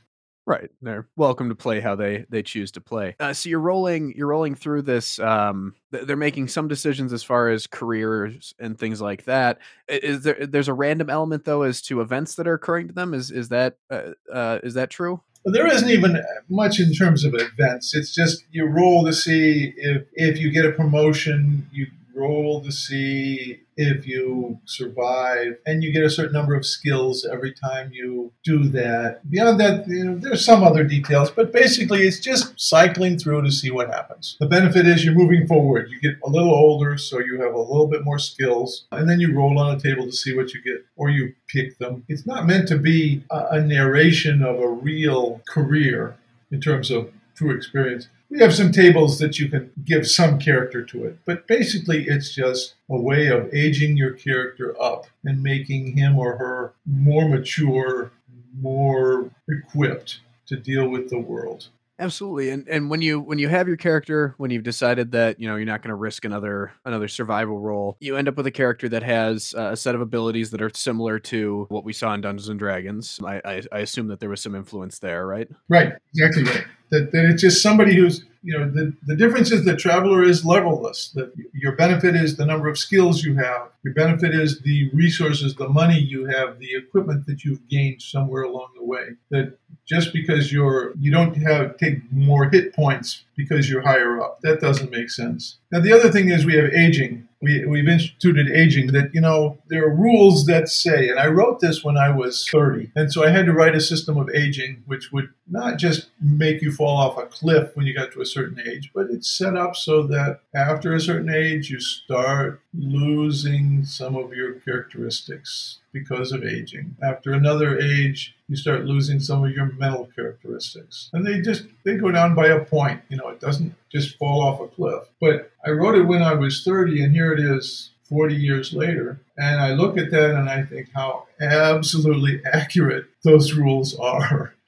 [0.46, 0.70] Right.
[0.82, 3.18] They're welcome to play how they they choose to play.
[3.20, 5.20] Uh, so you're rolling you're rolling through this.
[5.20, 9.60] Um, th- they're making some decisions as far as careers and things like that.
[9.90, 13.14] Is there there's a random element though as to events that are occurring to them?
[13.14, 15.22] Is is that uh, uh, is that true?
[15.44, 17.94] There isn't even much in terms of events.
[17.94, 21.88] It's just you roll to see if if you get a promotion, you
[22.18, 27.54] roll to see if you survive, and you get a certain number of skills every
[27.54, 29.30] time you do that.
[29.30, 33.52] Beyond that, you know, there's some other details, but basically it's just cycling through to
[33.52, 34.36] see what happens.
[34.40, 35.90] The benefit is you're moving forward.
[35.92, 39.20] You get a little older, so you have a little bit more skills, and then
[39.20, 42.04] you roll on a table to see what you get, or you pick them.
[42.08, 46.18] It's not meant to be a, a narration of a real career
[46.52, 48.08] in terms of true experience.
[48.30, 52.34] We have some tables that you can give some character to it, but basically it's
[52.36, 58.12] just a way of aging your character up and making him or her more mature,
[58.60, 61.70] more equipped to deal with the world.
[62.00, 62.52] Absolutely.
[62.52, 65.56] And and when you when you have your character, when you've decided that, you know,
[65.56, 68.88] you're not going to risk another another survival role, you end up with a character
[68.90, 72.22] that has uh, a set of abilities that are similar to what we saw in
[72.22, 73.20] Dungeons and Dragons.
[73.26, 75.48] I, I I assume that there was some influence there, right?
[75.70, 76.66] Right, exactly right.
[76.90, 80.44] That, that it's just somebody who's, you know, the, the difference is the Traveller is
[80.44, 81.12] levelless.
[81.14, 83.70] That your benefit is the number of skills you have.
[83.84, 88.44] Your benefit is the resources, the money you have, the equipment that you've gained somewhere
[88.44, 89.16] along the way.
[89.32, 89.58] That
[89.88, 94.42] just because you're, you don't have take more hit points because you're higher up.
[94.42, 95.58] That doesn't make sense.
[95.72, 97.28] Now the other thing is we have aging.
[97.42, 101.60] We, we've instituted aging that, you know, there are rules that say, and I wrote
[101.60, 102.92] this when I was 30.
[102.96, 106.62] And so I had to write a system of aging, which would not just make
[106.62, 109.56] you fall off a cliff when you got to a certain age, but it's set
[109.56, 116.32] up so that after a certain age, you start losing some of your characteristics because
[116.32, 116.96] of aging.
[117.02, 121.10] After another age, you start losing some of your mental characteristics.
[121.14, 123.02] And they just they go down by a point.
[123.10, 125.04] You know, it doesn't just fall off a cliff.
[125.20, 129.20] But I wrote it when I was 30 and here it is 40 years later.
[129.38, 134.54] And I look at that and I think how absolutely accurate those rules are.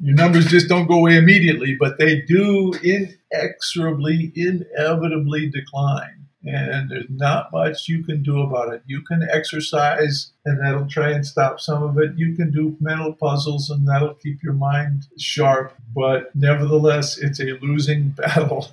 [0.00, 6.26] Your numbers just don't go away immediately, but they do inexorably, inevitably decline.
[6.46, 8.82] And there's not much you can do about it.
[8.86, 12.12] You can exercise, and that'll try and stop some of it.
[12.16, 15.74] You can do mental puzzles, and that'll keep your mind sharp.
[15.94, 18.68] But nevertheless, it's a losing battle.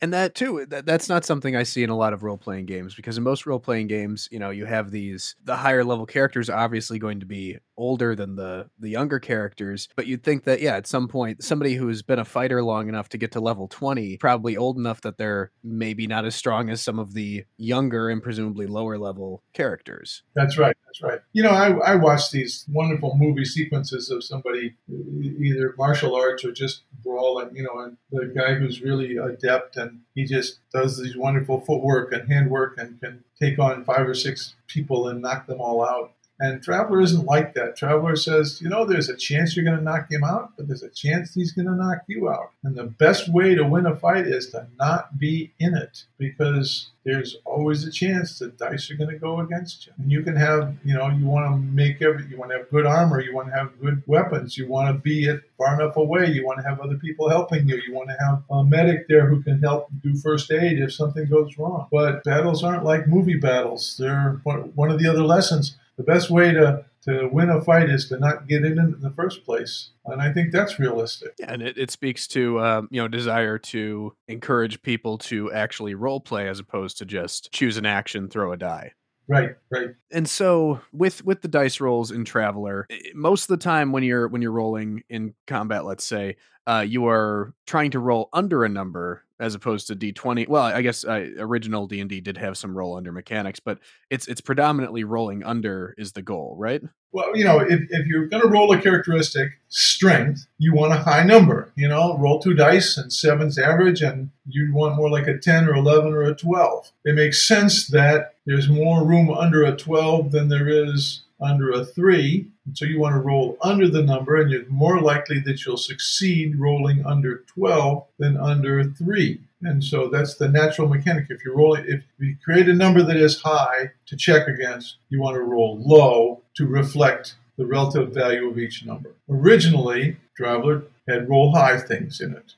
[0.00, 2.94] and that too that, that's not something i see in a lot of role-playing games
[2.94, 6.58] because in most role-playing games you know you have these the higher level characters are
[6.58, 10.76] obviously going to be older than the the younger characters but you'd think that yeah
[10.76, 14.16] at some point somebody who's been a fighter long enough to get to level 20
[14.18, 18.22] probably old enough that they're maybe not as strong as some of the younger and
[18.22, 20.76] presumably lower level characters That's right.
[20.86, 21.20] That's right.
[21.32, 26.52] You know, I, I watch these wonderful movie sequences of somebody either martial arts or
[26.52, 31.16] just brawling, you know, and the guy who's really adept and he just does these
[31.16, 35.60] wonderful footwork and handwork and can take on five or six people and knock them
[35.60, 36.12] all out.
[36.42, 37.76] And Traveller isn't like that.
[37.76, 40.82] Traveller says, you know, there's a chance you're going to knock him out, but there's
[40.82, 42.50] a chance he's going to knock you out.
[42.64, 46.90] And the best way to win a fight is to not be in it because
[47.04, 49.92] there's always a chance that dice are going to go against you.
[49.98, 52.70] And you can have, you know, you want to make every, you want to have
[52.70, 55.96] good armor, you want to have good weapons, you want to be it far enough
[55.96, 59.06] away, you want to have other people helping you, you want to have a medic
[59.06, 61.86] there who can help do first aid if something goes wrong.
[61.92, 63.96] But battles aren't like movie battles.
[63.96, 65.76] They're one of the other lessons.
[65.96, 69.00] The best way to to win a fight is to not get in it in
[69.00, 69.90] the first place.
[70.04, 71.34] And I think that's realistic.
[71.38, 75.94] Yeah, and it, it speaks to um, you know desire to encourage people to actually
[75.94, 78.92] role play as opposed to just choose an action, throw a die.
[79.28, 79.90] Right, right.
[80.10, 84.28] And so with with the dice rolls in Traveller, most of the time when you're
[84.28, 86.36] when you're rolling in combat, let's say,
[86.66, 90.46] uh, you are trying to roll under a number as opposed to d20.
[90.46, 93.80] Well, I guess uh, original D and D did have some roll under mechanics, but
[94.08, 96.80] it's it's predominantly rolling under is the goal, right?
[97.10, 100.98] Well, you know, if, if you're going to roll a characteristic, strength, you want a
[100.98, 101.72] high number.
[101.74, 105.68] You know, roll two dice and seven's average, and you want more like a 10
[105.68, 106.92] or 11 or a 12.
[107.04, 111.84] It makes sense that there's more room under a 12 than there is under a
[111.84, 112.46] 3.
[112.66, 115.76] And so you want to roll under the number, and you're more likely that you'll
[115.76, 119.40] succeed rolling under 12 than under 3.
[119.62, 121.26] And so that's the natural mechanic.
[121.28, 125.20] If you're rolling, if you create a number that is high to check against, you
[125.20, 129.10] want to roll low to reflect the relative value of each number.
[129.28, 132.54] Originally, Traveller had roll high things in it.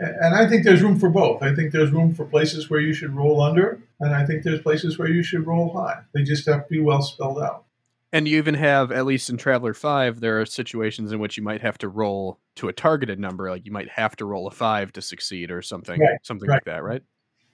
[0.00, 1.42] And I think there's room for both.
[1.42, 4.62] I think there's room for places where you should roll under, and I think there's
[4.62, 6.00] places where you should roll high.
[6.14, 7.64] They just have to be well spelled out.
[8.12, 11.44] And you even have, at least in Traveller 5, there are situations in which you
[11.44, 13.50] might have to roll to a targeted number.
[13.50, 16.56] Like you might have to roll a 5 to succeed or something, Right, something right.
[16.56, 17.02] like that, right?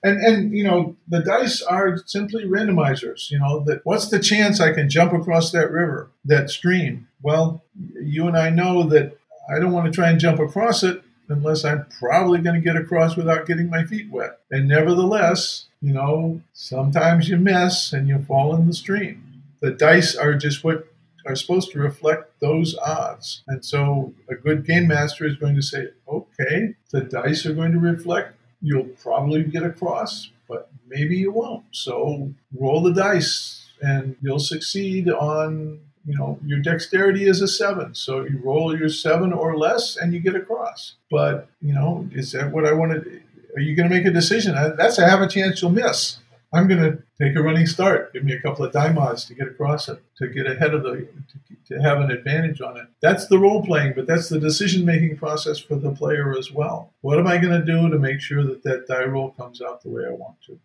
[0.02, 3.30] And and you know the dice are simply randomizers.
[3.30, 7.09] You know that what's the chance I can jump across that river, that stream?
[7.22, 7.64] Well,
[8.00, 9.18] you and I know that
[9.50, 12.76] I don't want to try and jump across it unless I'm probably going to get
[12.76, 14.38] across without getting my feet wet.
[14.50, 19.26] And nevertheless, you know, sometimes you miss and you fall in the stream.
[19.66, 20.86] The dice are just what
[21.26, 23.42] are supposed to reflect those odds.
[23.48, 27.72] And so a good game master is going to say, okay, the dice are going
[27.72, 31.64] to reflect, you'll probably get across, but maybe you won't.
[31.72, 37.92] So roll the dice and you'll succeed on you know your dexterity is a seven
[37.92, 42.30] so you roll your seven or less and you get across but you know is
[42.30, 43.22] that what i wanted
[43.56, 46.18] are you going to make a decision that's a have a chance you'll miss
[46.57, 48.12] i'm going to take a running start.
[48.12, 50.82] Give me a couple of die mods to get across it to get ahead of
[50.82, 51.09] the
[51.48, 52.86] to, to have an advantage on it.
[53.00, 56.92] That's the role playing but that's the decision making process for the player as well.
[57.00, 59.82] What am i going to do to make sure that that die roll comes out
[59.82, 60.59] the way i want to?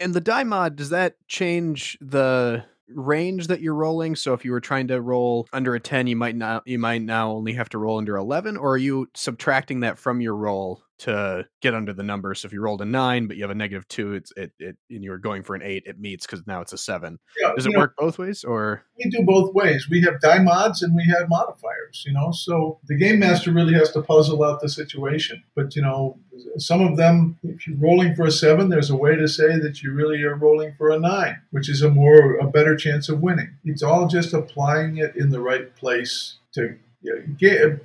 [0.00, 4.16] And the die mod, does that change the range that you're rolling?
[4.16, 7.02] So if you were trying to roll under a 10, you might not you might
[7.02, 10.82] now only have to roll under 11 or are you subtracting that from your roll
[11.00, 12.34] to get under the number?
[12.34, 14.76] So if you rolled a 9 but you have a negative 2, it's it, it
[14.90, 17.18] and you were going for an 8, it meets cuz now it's a 7.
[17.40, 19.88] yeah, Does it know, work both ways or we do both ways.
[19.90, 22.30] We have die mods and we have modifiers, you know.
[22.32, 25.42] So the game master really has to puzzle out the situation.
[25.54, 26.18] But you know,
[26.58, 29.82] some of them, if you're rolling for a seven, there's a way to say that
[29.82, 33.20] you really are rolling for a nine, which is a more a better chance of
[33.20, 33.56] winning.
[33.64, 36.76] It's all just applying it in the right place to.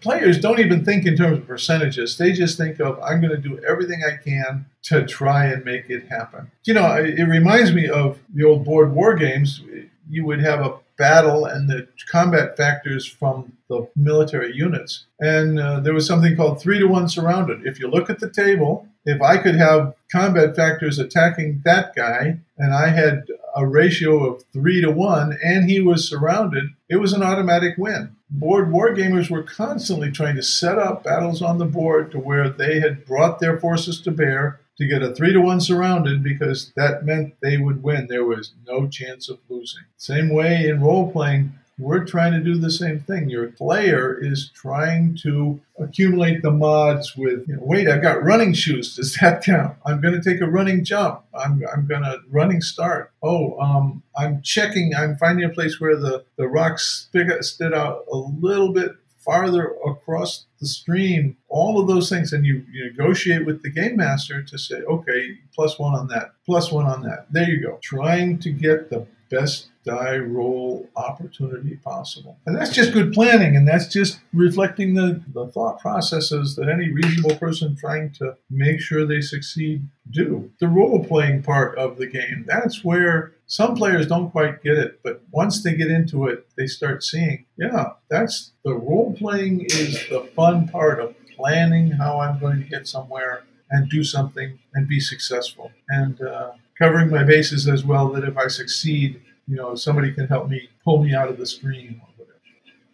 [0.02, 2.18] Players don't even think in terms of percentages.
[2.18, 5.90] They just think of I'm going to do everything I can to try and make
[5.90, 6.52] it happen.
[6.66, 9.62] You know, it, it reminds me of the old board war games.
[10.10, 15.06] You would have a battle and the combat factors from the military units.
[15.20, 17.66] And uh, there was something called three to one surrounded.
[17.66, 22.40] If you look at the table, if I could have combat factors attacking that guy
[22.58, 23.28] and I had
[23.60, 28.16] a ratio of three to one and he was surrounded, it was an automatic win.
[28.30, 32.80] Board wargamers were constantly trying to set up battles on the board to where they
[32.80, 37.05] had brought their forces to bear to get a three to one surrounded because that
[37.05, 38.07] meant they would win.
[38.07, 39.84] There was no chance of losing.
[39.97, 43.30] Same way in role playing, we're trying to do the same thing.
[43.30, 48.54] Your player is trying to accumulate the mods with, you know, wait, I've got running
[48.54, 48.96] shoes.
[48.96, 49.78] Does that count?
[49.86, 51.24] I'm going to take a running jump.
[51.34, 53.12] I'm, I'm going to running start.
[53.24, 54.94] Oh, um, I'm checking.
[54.94, 57.08] I'm finding a place where the, the rocks
[57.42, 62.66] stood out a little bit farther across the stream, all of those things, and you,
[62.72, 66.86] you negotiate with the game master to say, okay, plus one on that, plus one
[66.86, 67.28] on that.
[67.32, 67.80] There you go.
[67.82, 72.38] Trying to get the best die roll opportunity possible.
[72.46, 76.92] And that's just good planning, and that's just reflecting the, the thought processes that any
[76.92, 80.52] reasonable person trying to make sure they succeed do.
[80.60, 85.00] The role playing part of the game, that's where some players don't quite get it,
[85.04, 90.08] but once they get into it, they start seeing, yeah, that's the role playing is
[90.10, 94.88] the fun part of planning how I'm going to get somewhere and do something and
[94.88, 95.72] be successful.
[95.88, 100.28] And uh, covering my bases as well that if I succeed, you know, somebody can
[100.28, 102.02] help me pull me out of the screen.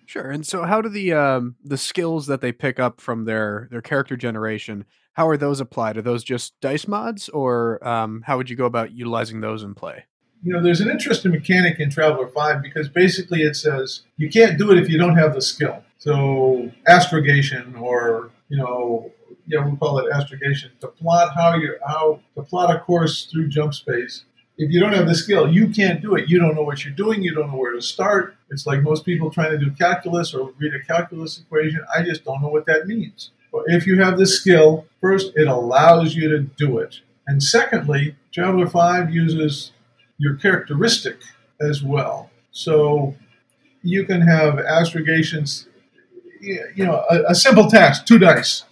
[0.06, 0.30] Sure.
[0.30, 3.82] And so how do the um the skills that they pick up from their their
[3.82, 5.98] character generation, how are those applied?
[5.98, 9.74] Are those just dice mods or um how would you go about utilizing those in
[9.74, 10.06] play?
[10.44, 14.60] You know, there's an interesting mechanic in Traveller 5 because basically it says you can't
[14.60, 15.84] do it if you don't have the skill.
[15.98, 19.12] So astrogation or, you know,
[19.48, 23.50] yeah, we call it astrogation, to plot how you how to plot a course through
[23.50, 24.26] jump space.
[24.58, 26.30] If you don't have the skill, you can't do it.
[26.30, 27.22] You don't know what you're doing.
[27.22, 28.36] You don't know where to start.
[28.50, 31.82] It's like most people trying to do calculus or read a calculus equation.
[31.94, 33.32] I just don't know what that means.
[33.52, 37.02] But if you have the skill, first, it allows you to do it.
[37.28, 39.72] And secondly, Traveller 5 uses
[40.18, 41.18] your characteristic
[41.60, 42.30] as well.
[42.52, 43.16] So
[43.84, 45.68] you can have astrogations,
[46.40, 48.64] you know, a, a simple task, two dice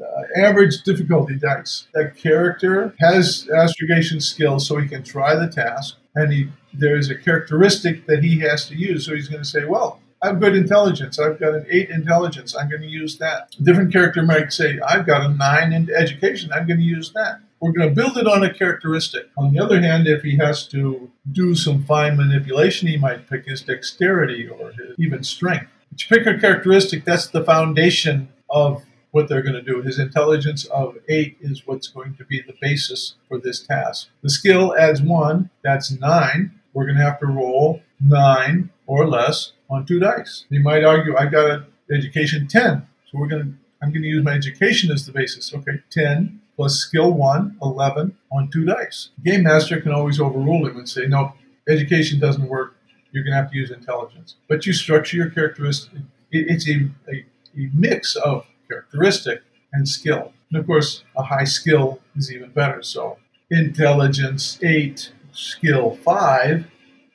[0.00, 1.86] uh, average difficulty dice.
[1.94, 7.10] That character has astrogation skills, so he can try the task, and he there is
[7.10, 9.06] a characteristic that he has to use.
[9.06, 11.18] So he's going to say, "Well, I have good intelligence.
[11.18, 12.54] I've got an eight intelligence.
[12.56, 15.88] I'm going to use that." A different character might say, "I've got a nine in
[15.90, 16.52] education.
[16.52, 19.30] I'm going to use that." We're going to build it on a characteristic.
[19.38, 23.46] On the other hand, if he has to do some fine manipulation, he might pick
[23.46, 25.70] his dexterity or his, even strength.
[25.90, 28.84] But you pick a characteristic, that's the foundation of
[29.16, 29.80] what they're going to do.
[29.82, 34.08] His intelligence of eight is what's going to be the basis for this task.
[34.22, 36.52] The skill adds one, that's nine.
[36.74, 40.44] We're going to have to roll nine or less on two dice.
[40.50, 43.48] You might argue, "I've got an education 10, so we're going to,
[43.82, 45.52] I'm going to use my education as the basis.
[45.54, 49.08] Okay, 10 plus skill one, 11 on two dice.
[49.24, 51.32] Game master can always overrule him and say, no,
[51.68, 52.76] education doesn't work.
[53.12, 54.36] You're going to have to use intelligence.
[54.48, 55.92] But you structure your characteristic.
[56.32, 57.24] it- It's a, a,
[57.58, 59.42] a mix of characteristic
[59.72, 60.32] and skill.
[60.50, 62.82] And of course, a high skill is even better.
[62.82, 63.18] So
[63.50, 66.66] intelligence eight, skill five,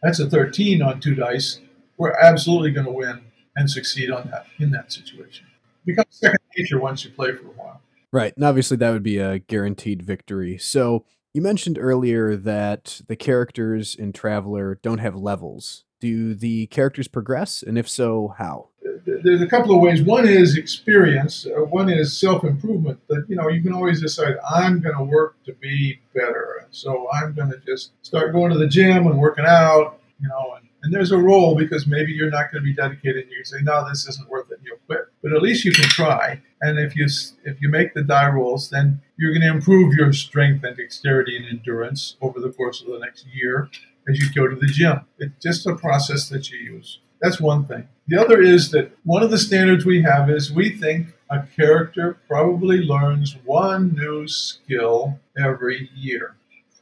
[0.01, 1.59] that's a 13 on two dice.
[1.97, 3.21] We're absolutely going to win
[3.55, 5.45] and succeed on that in that situation.
[5.85, 7.81] Becomes second nature once you play for a while.
[8.11, 8.33] Right.
[8.35, 10.57] And obviously, that would be a guaranteed victory.
[10.57, 15.85] So, you mentioned earlier that the characters in Traveller don't have levels.
[16.01, 17.63] Do the characters progress?
[17.63, 18.70] And if so, how?
[19.05, 20.01] There's a couple of ways.
[20.01, 21.45] One is experience.
[21.45, 22.99] Uh, one is self improvement.
[23.09, 26.67] That you know you can always decide I'm going to work to be better.
[26.71, 29.99] So I'm going to just start going to the gym and working out.
[30.19, 33.27] You know, and, and there's a role because maybe you're not going to be dedicated.
[33.29, 34.59] You can say no, this isn't worth it.
[34.59, 35.07] and You'll quit.
[35.21, 36.41] But at least you can try.
[36.61, 37.07] And if you
[37.43, 41.37] if you make the die rolls, then you're going to improve your strength and dexterity
[41.37, 43.69] and endurance over the course of the next year
[44.09, 45.01] as you go to the gym.
[45.19, 46.99] It's just a process that you use.
[47.21, 47.87] That's one thing.
[48.07, 52.17] The other is that one of the standards we have is we think a character
[52.27, 56.35] probably learns one new skill every year.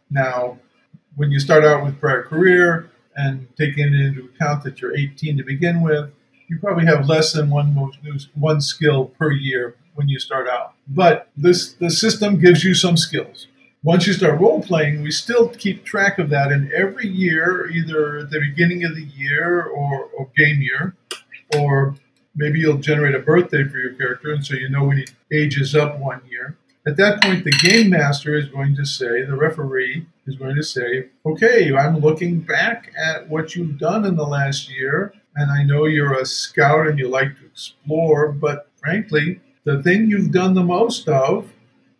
[0.09, 0.59] Now,
[1.15, 5.43] when you start out with prior career and taking into account that you're 18 to
[5.43, 6.11] begin with,
[6.47, 10.73] you probably have less than one new- one skill per year when you start out.
[10.87, 13.47] But this the system gives you some skills.
[13.82, 18.23] Once you start role playing, we still keep track of that, and every year, either
[18.23, 20.93] the beginning of the year or, or game year,
[21.57, 21.95] or
[22.36, 25.75] maybe you'll generate a birthday for your character, and so you know when he ages
[25.75, 26.57] up one year.
[26.86, 30.63] At that point, the game master is going to say, the referee is going to
[30.63, 35.63] say, okay, I'm looking back at what you've done in the last year, and I
[35.63, 40.53] know you're a scout and you like to explore, but frankly, the thing you've done
[40.53, 41.49] the most of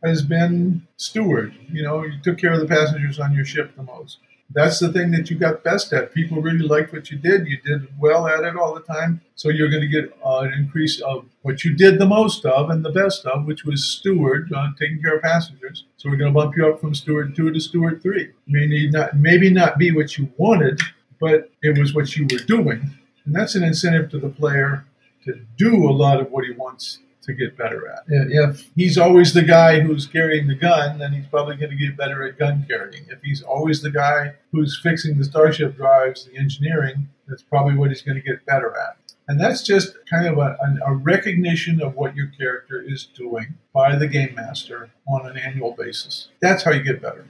[0.04, 1.54] has been steward.
[1.72, 4.20] You know, you took care of the passengers on your ship the most.
[4.52, 6.14] That's the thing that you got best at.
[6.14, 7.46] People really liked what you did.
[7.46, 9.22] You did well at it all the time.
[9.36, 12.72] So you're going to get uh, an increase of what you did the most of
[12.72, 15.86] and the best of, which was steward, uh, taking care of passengers.
[15.98, 18.32] So we're going to bump you up from steward two to steward three.
[18.48, 20.80] Maybe not, maybe not be what you wanted,
[21.20, 22.98] but it was what you were doing.
[23.26, 24.86] And that's an incentive to the player
[25.26, 28.04] to do a lot of what he wants to get better at.
[28.08, 31.98] If he's always the guy who's carrying the gun, then he's probably going to get
[31.98, 33.06] better at gun carrying.
[33.10, 37.90] If he's always the guy who's fixing the starship drives, the engineering, that's probably what
[37.90, 38.98] he's going to get better at.
[39.28, 40.58] And that's just kind of a,
[40.88, 45.76] a recognition of what your character is doing by the game master on an annual
[45.78, 46.30] basis.
[46.42, 47.28] That's how you get better.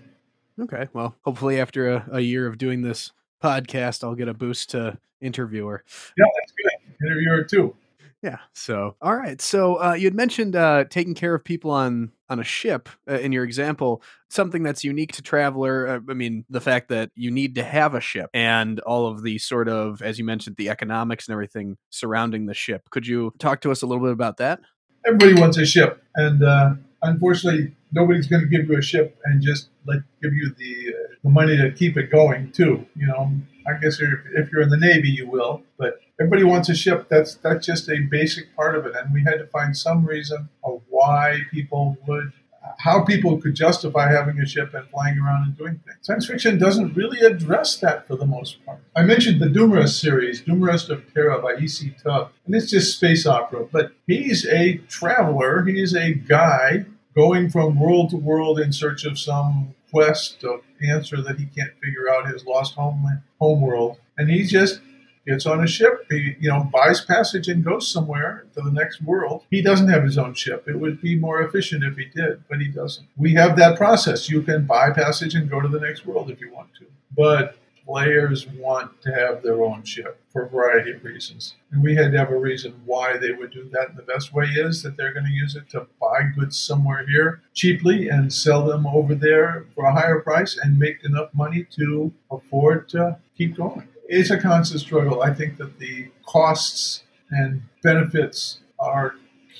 [0.61, 0.87] Okay.
[0.93, 3.11] Well, hopefully, after a, a year of doing this
[3.43, 5.83] podcast, I'll get a boost to interviewer.
[6.17, 7.05] Yeah, that's good.
[7.05, 7.75] Interviewer too.
[8.21, 8.39] Yeah.
[8.53, 9.41] So, all right.
[9.41, 13.13] So, uh, you had mentioned uh, taking care of people on on a ship uh,
[13.13, 14.01] in your example.
[14.29, 15.87] Something that's unique to Traveller.
[15.87, 19.23] Uh, I mean, the fact that you need to have a ship and all of
[19.23, 22.89] the sort of, as you mentioned, the economics and everything surrounding the ship.
[22.89, 24.59] Could you talk to us a little bit about that?
[25.05, 29.41] Everybody wants a ship, and uh, unfortunately, nobody's going to give you a ship and
[29.41, 32.85] just like give you the uh, the money to keep it going too.
[32.95, 33.31] You know,
[33.67, 37.07] I guess if, if you're in the Navy, you will, but everybody wants a ship.
[37.09, 40.49] That's that's just a basic part of it, and we had to find some reason
[40.63, 42.31] of why people would.
[42.79, 45.97] How people could justify having a ship and flying around and doing things.
[46.01, 48.79] Science fiction doesn't really address that for the most part.
[48.95, 51.93] I mentioned the Dumarest series, Dumarest of Terra by E.C.
[52.01, 53.65] Tubb, and it's just space opera.
[53.71, 55.63] But he's a traveler.
[55.65, 56.85] He's a guy
[57.15, 61.73] going from world to world in search of some quest of answer that he can't
[61.83, 63.97] figure out his lost homeland, home world.
[64.17, 64.81] And he just
[65.29, 69.01] gets on a ship, he you know buys passage and goes somewhere to the next
[69.01, 69.43] world.
[69.49, 70.67] He doesn't have his own ship.
[70.67, 73.07] It would be more efficient if he did, but he doesn't.
[73.17, 74.29] We have that process.
[74.29, 76.85] You can buy passage and go to the next world if you want to.
[77.15, 77.55] But
[77.89, 81.55] players want to have their own ship for a variety of reasons.
[81.71, 83.89] And we had to have a reason why they would do that.
[83.89, 87.03] And the best way is that they're going to use it to buy goods somewhere
[87.07, 91.65] here cheaply and sell them over there for a higher price and make enough money
[91.77, 93.87] to afford to keep going.
[94.11, 95.21] It's a constant struggle.
[95.21, 99.13] I think that the costs and benefits are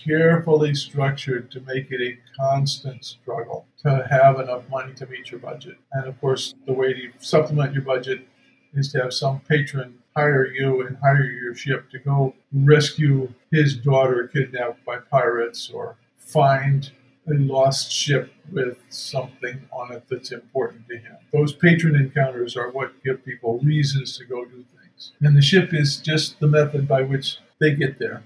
[0.04, 5.40] carefully structured to make it a constant struggle to have enough money to meet your
[5.40, 5.78] budget.
[5.94, 8.28] And of course, the way to supplement your budget
[8.74, 13.78] is to have some patron hire you and hire your ship to go rescue his
[13.78, 16.90] daughter kidnapped by pirates or find
[17.38, 21.18] lost ship with something on it that's important to him.
[21.32, 25.12] Those patron encounters are what give people reasons to go do things.
[25.22, 28.24] And the ship is just the method by which they get there.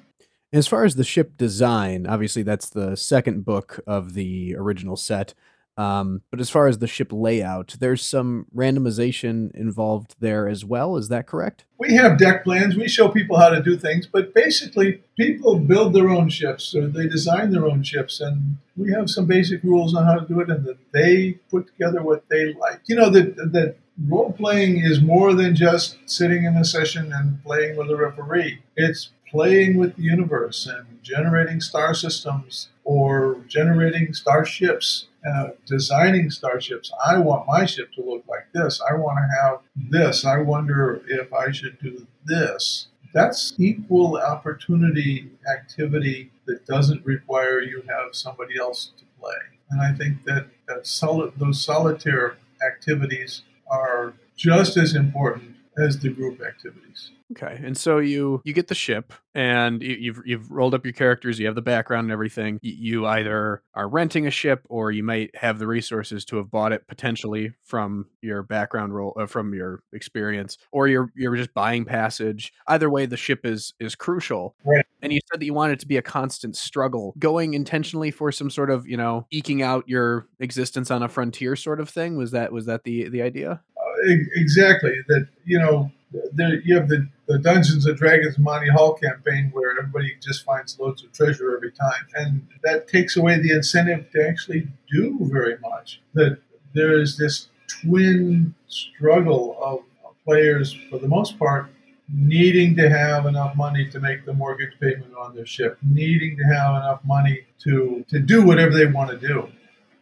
[0.52, 5.34] As far as the ship design, obviously that's the second book of the original set.
[5.76, 10.98] Um, but as far as the ship layout, there's some randomization involved there as well.
[10.98, 11.66] Is that correct?
[11.80, 12.76] We have deck plans.
[12.76, 16.88] We show people how to do things, but basically, people build their own ships or
[16.88, 20.40] they design their own ships, and we have some basic rules on how to do
[20.42, 22.82] it, and then they put together what they like.
[22.86, 23.76] You know that that
[24.08, 28.62] role playing is more than just sitting in a session and playing with a referee.
[28.76, 36.92] It's playing with the universe and generating star systems or generating starships, uh, designing starships.
[37.06, 38.82] I want my ship to look like this.
[38.82, 40.26] I want to have this.
[40.26, 42.88] I wonder if I should do this.
[43.14, 49.38] That's equal opportunity activity that doesn't require you have somebody else to play.
[49.70, 56.42] And I think that, that those solitaire activities are just as important as the group
[56.42, 57.12] activities.
[57.38, 60.94] Okay, and so you you get the ship, and you, you've you've rolled up your
[60.94, 61.40] characters.
[61.40, 62.60] You have the background and everything.
[62.64, 66.52] Y- You either are renting a ship, or you might have the resources to have
[66.52, 71.54] bought it potentially from your background role, uh, from your experience, or you're you're just
[71.54, 72.54] buying passage.
[72.68, 74.56] Either way, the ship is is crucial.
[74.66, 74.86] Right.
[75.02, 78.32] And you said that you wanted it to be a constant struggle, going intentionally for
[78.32, 82.16] some sort of you know eking out your existence on a frontier sort of thing.
[82.18, 83.62] Was that was that the the idea?
[83.78, 84.94] Uh, e- exactly.
[85.08, 85.92] That you know,
[86.34, 90.80] there, you have the, the Dungeons and Dragons Monty Hall campaign where everybody just finds
[90.80, 95.58] loads of treasure every time, and that takes away the incentive to actually do very
[95.62, 96.02] much.
[96.14, 96.40] That
[96.74, 97.50] there is this
[97.82, 99.80] twin struggle of
[100.26, 101.70] players, for the most part,
[102.14, 106.44] needing to have enough money to make the mortgage payment on their ship, needing to
[106.44, 109.48] have enough money to to do whatever they want to do,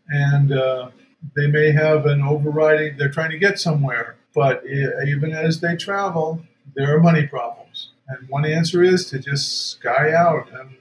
[0.09, 0.89] and uh,
[1.35, 2.97] they may have an overriding.
[2.97, 6.43] They're trying to get somewhere, but e- even as they travel,
[6.75, 7.91] there are money problems.
[8.07, 10.75] And one answer is to just sky out and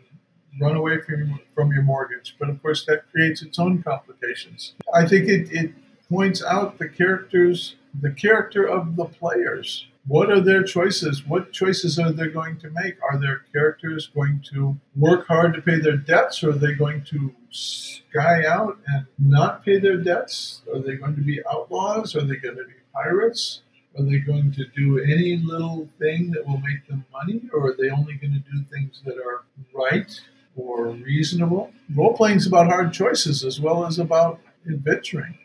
[0.61, 2.37] run away from from your mortgage.
[2.39, 4.75] But of course, that creates its own complications.
[4.93, 5.73] I think it, it
[6.09, 9.87] points out the characters, the character of the players.
[10.07, 11.27] What are their choices?
[11.27, 12.97] What choices are they going to make?
[13.03, 17.05] Are their characters going to work hard to pay their debts, or are they going
[17.11, 20.63] to sky out and not pay their debts?
[20.73, 22.17] Are they going to be outlaws?
[22.17, 23.63] Are they going to be pirates?
[23.99, 27.77] Are they going to do any little thing that will make them money, or are
[27.77, 29.45] they only going to do things that are
[29.75, 30.21] right
[30.57, 31.73] or reasonable?
[31.95, 34.39] Role playing is about hard choices as well as about
[34.69, 35.39] adventuring.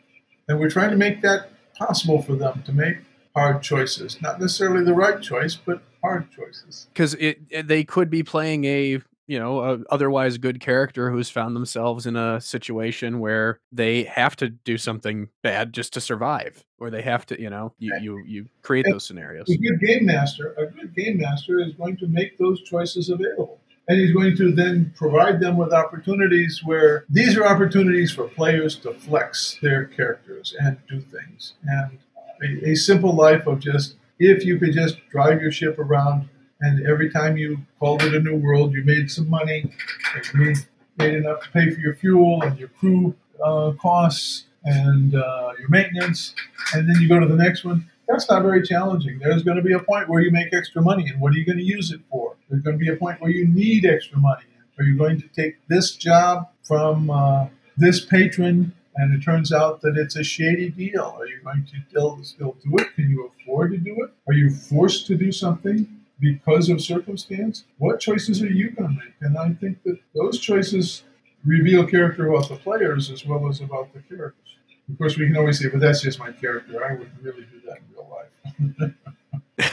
[0.48, 2.98] And we're trying to make that possible for them to make
[3.34, 4.22] hard choices.
[4.22, 6.86] Not necessarily the right choice, but hard choices.
[6.94, 7.16] because
[7.64, 12.16] they could be playing a you know a otherwise good character who's found themselves in
[12.16, 17.26] a situation where they have to do something bad just to survive or they have
[17.26, 20.94] to you know you you, you create those scenarios A good game master, a good
[20.94, 23.60] game master is going to make those choices available.
[23.88, 28.74] And he's going to then provide them with opportunities where these are opportunities for players
[28.80, 31.54] to flex their characters and do things.
[31.62, 31.98] And
[32.42, 36.28] a, a simple life of just, if you could just drive your ship around
[36.60, 39.70] and every time you called it a new world, you made some money,
[40.14, 40.56] you made,
[40.98, 43.14] made enough to pay for your fuel and your crew
[43.44, 46.34] uh, costs and uh, your maintenance,
[46.74, 49.18] and then you go to the next one that's not very challenging.
[49.18, 51.44] There's going to be a point where you make extra money, and what are you
[51.44, 52.36] going to use it for?
[52.48, 54.44] There's going to be a point where you need extra money.
[54.78, 57.46] Are you going to take this job from uh,
[57.76, 61.16] this patron, and it turns out that it's a shady deal?
[61.18, 62.94] Are you going to still, still do it?
[62.94, 64.10] Can you afford to do it?
[64.28, 65.88] Are you forced to do something
[66.20, 67.64] because of circumstance?
[67.78, 69.14] What choices are you going to make?
[69.20, 71.04] And I think that those choices
[71.44, 74.42] reveal character about the players as well as about the characters.
[74.90, 76.84] Of course, we can always say, but that's just my character.
[76.84, 79.72] I wouldn't really do that in real life.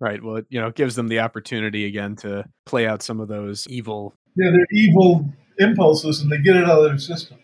[0.00, 3.20] right well it, you know it gives them the opportunity again to play out some
[3.20, 5.28] of those evil yeah, they're evil
[5.58, 7.38] impulses and they get it out of their system.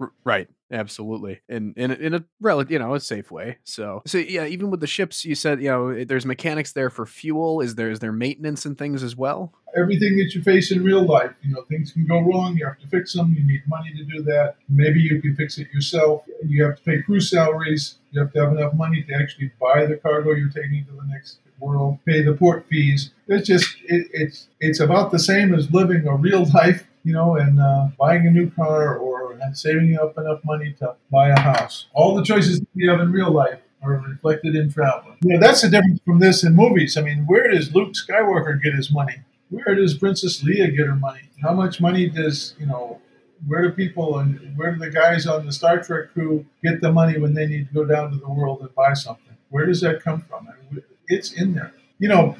[0.00, 4.02] R- right absolutely in in a, in a relative you know a safe way so
[4.06, 7.60] so yeah even with the ships you said you know there's mechanics there for fuel
[7.60, 11.04] is there is there maintenance and things as well Everything that you face in real
[11.04, 12.56] life, you know, things can go wrong.
[12.56, 13.34] You have to fix them.
[13.36, 14.54] You need money to do that.
[14.68, 16.24] Maybe you can fix it yourself.
[16.44, 17.96] You have to pay crew salaries.
[18.12, 21.02] You have to have enough money to actually buy the cargo you're taking to the
[21.08, 23.10] next world, pay the port fees.
[23.26, 27.36] It's just it, it's it's about the same as living a real life, you know,
[27.36, 29.14] and uh, buying a new car or
[29.52, 31.86] saving up enough money to buy a house.
[31.92, 35.14] All the choices that we have in real life are reflected in travel.
[35.20, 36.96] You know, that's the difference from this in movies.
[36.96, 39.16] I mean, where does Luke Skywalker get his money?
[39.50, 41.20] Where does Princess Leia get her money?
[41.42, 43.00] How much money does you know?
[43.46, 46.90] Where do people and where do the guys on the Star Trek crew get the
[46.90, 49.36] money when they need to go down to the world and buy something?
[49.50, 50.48] Where does that come from?
[50.48, 51.74] I mean, it's in there.
[51.98, 52.36] You know,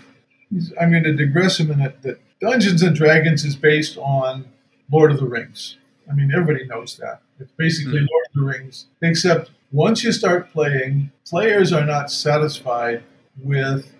[0.80, 2.00] I'm going to digress a minute.
[2.02, 4.46] That Dungeons and Dragons is based on
[4.90, 5.76] Lord of the Rings.
[6.10, 7.20] I mean, everybody knows that.
[7.40, 8.06] It's basically hmm.
[8.10, 13.02] Lord of the Rings, except once you start playing, players are not satisfied
[13.42, 13.92] with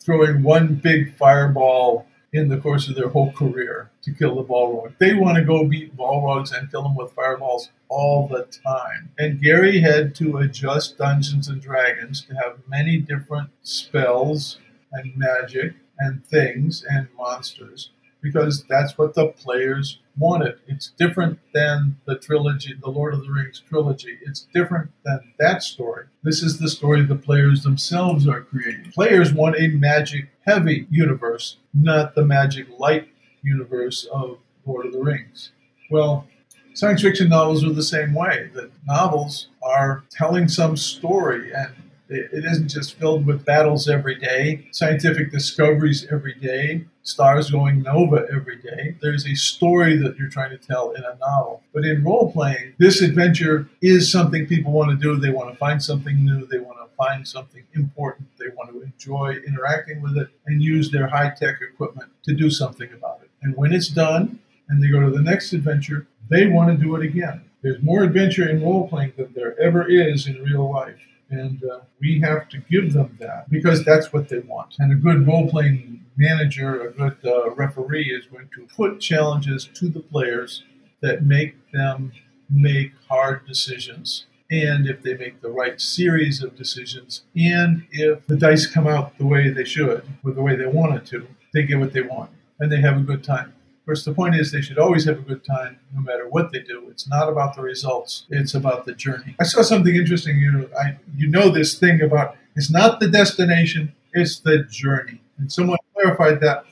[0.00, 4.96] throwing one big fireball in the course of their whole career to kill the Balrog.
[4.98, 9.10] They want to go beat Balrogs and kill them with fireballs all the time.
[9.18, 14.58] And Gary had to adjust Dungeons and Dragons to have many different spells
[14.92, 17.90] and magic and things and monsters
[18.20, 20.58] because that's what the players wanted.
[20.66, 24.18] It's different than the trilogy, the Lord of the Rings trilogy.
[24.24, 26.06] It's different than that story.
[26.22, 28.92] This is the story the players themselves are creating.
[28.92, 33.08] Players want a magic heavy universe, not the magic light
[33.42, 35.52] universe of Lord of the Rings.
[35.90, 36.26] Well,
[36.74, 38.50] science fiction novels are the same way.
[38.54, 41.74] That novels are telling some story and
[42.08, 48.26] it isn't just filled with battles every day, scientific discoveries every day, stars going nova
[48.32, 48.96] every day.
[49.00, 51.62] There's a story that you're trying to tell in a novel.
[51.72, 55.16] But in role playing, this adventure is something people want to do.
[55.16, 58.82] They want to find something new, they want to find something important, they want to
[58.82, 63.30] enjoy interacting with it and use their high tech equipment to do something about it.
[63.42, 64.38] And when it's done
[64.68, 67.42] and they go to the next adventure, they want to do it again.
[67.62, 71.00] There's more adventure in role playing than there ever is in real life.
[71.30, 74.76] And uh, we have to give them that because that's what they want.
[74.78, 79.68] And a good role playing manager, a good uh, referee is going to put challenges
[79.74, 80.62] to the players
[81.02, 82.12] that make them
[82.48, 84.26] make hard decisions.
[84.50, 89.18] And if they make the right series of decisions, and if the dice come out
[89.18, 92.02] the way they should, or the way they want it to, they get what they
[92.02, 92.30] want
[92.60, 93.52] and they have a good time.
[93.86, 96.58] Course, the point is they should always have a good time no matter what they
[96.58, 96.88] do.
[96.90, 99.36] It's not about the results, it's about the journey.
[99.38, 100.38] I saw something interesting.
[100.40, 105.20] You know, I, you know this thing about it's not the destination, it's the journey.
[105.38, 106.64] And someone clarified that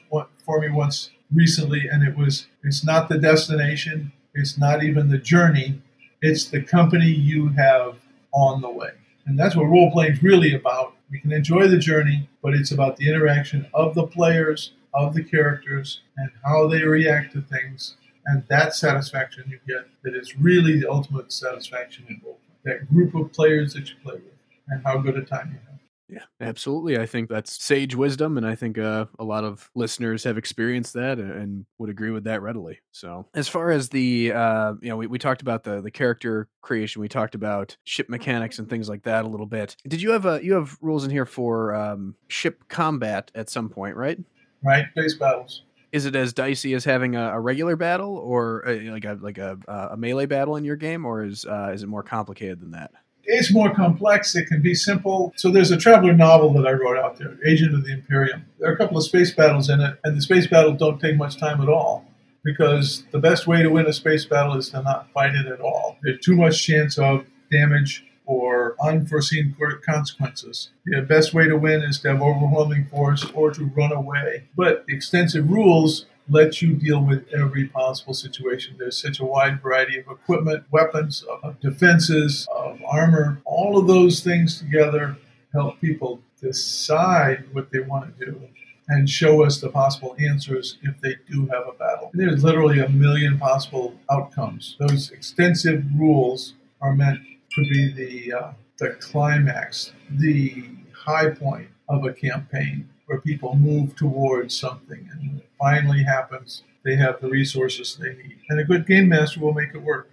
[0.44, 5.18] for me once recently, and it was it's not the destination, it's not even the
[5.18, 5.80] journey,
[6.20, 7.96] it's the company you have
[8.32, 8.90] on the way.
[9.26, 10.94] And that's what role playing is really about.
[11.10, 15.22] We can enjoy the journey, but it's about the interaction of the players, of the
[15.22, 17.96] characters, and how they react to things.
[18.26, 22.38] And that satisfaction you get that is really the ultimate satisfaction in role.
[22.64, 24.38] That group of players that you play with,
[24.68, 25.74] and how good a time you have.
[26.08, 26.98] Yeah, absolutely.
[26.98, 30.92] I think that's sage wisdom, and I think uh, a lot of listeners have experienced
[30.94, 32.80] that and, would agree with that readily.
[32.92, 36.48] So, as far as the, uh, you know, we, we talked about the the character
[36.60, 39.76] creation, we talked about ship mechanics and things like that a little bit.
[39.88, 43.68] Did you have a you have rules in here for um, ship combat at some
[43.68, 44.18] point, right?
[44.64, 44.86] Right?
[44.94, 45.62] Base battles.
[45.92, 49.38] Is it as dicey as having a, a regular battle, or uh, like a like
[49.38, 49.58] a,
[49.92, 52.90] a melee battle in your game, or is uh, is it more complicated than that?
[53.26, 54.34] It's more complex.
[54.34, 55.32] It can be simple.
[55.36, 58.44] So there's a traveller novel that I wrote out there, Agent of the Imperium.
[58.58, 61.16] There are a couple of space battles in it, and the space battles don't take
[61.16, 62.06] much time at all.
[62.44, 65.60] Because the best way to win a space battle is to not fight it at
[65.60, 65.96] all.
[66.02, 70.70] There's too much chance of damage or unforeseen consequences.
[70.86, 74.44] The best way to win is to have overwhelming force or to run away.
[74.56, 78.76] But extensive rules let you deal with every possible situation.
[78.78, 83.42] There's such a wide variety of equipment, weapons, of defenses, of armor.
[83.44, 85.16] All of those things together
[85.52, 88.48] help people decide what they want to do
[88.88, 92.10] and show us the possible answers if they do have a battle.
[92.12, 94.76] There's literally a million possible outcomes.
[94.78, 97.20] Those extensive rules are meant
[97.54, 103.94] to be the uh, the climax, the high point of a campaign where people move
[103.94, 108.64] towards something, and when it finally happens, they have the resources they need, and a
[108.64, 110.10] good game master will make it work.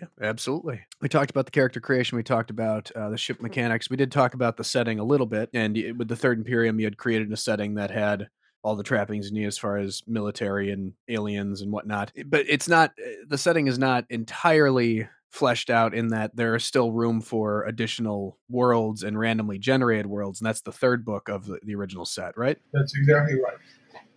[0.00, 0.80] Yeah, absolutely.
[1.00, 2.16] We talked about the character creation.
[2.16, 3.88] We talked about uh, the ship mechanics.
[3.88, 5.50] We did talk about the setting a little bit.
[5.54, 8.28] And y- with the Third Imperium, you had created a setting that had
[8.64, 12.10] all the trappings you need as far as military and aliens and whatnot.
[12.26, 16.64] But it's not, uh, the setting is not entirely fleshed out in that there is
[16.64, 20.40] still room for additional worlds and randomly generated worlds.
[20.40, 22.56] And that's the third book of the, the original set, right?
[22.72, 23.56] That's exactly right.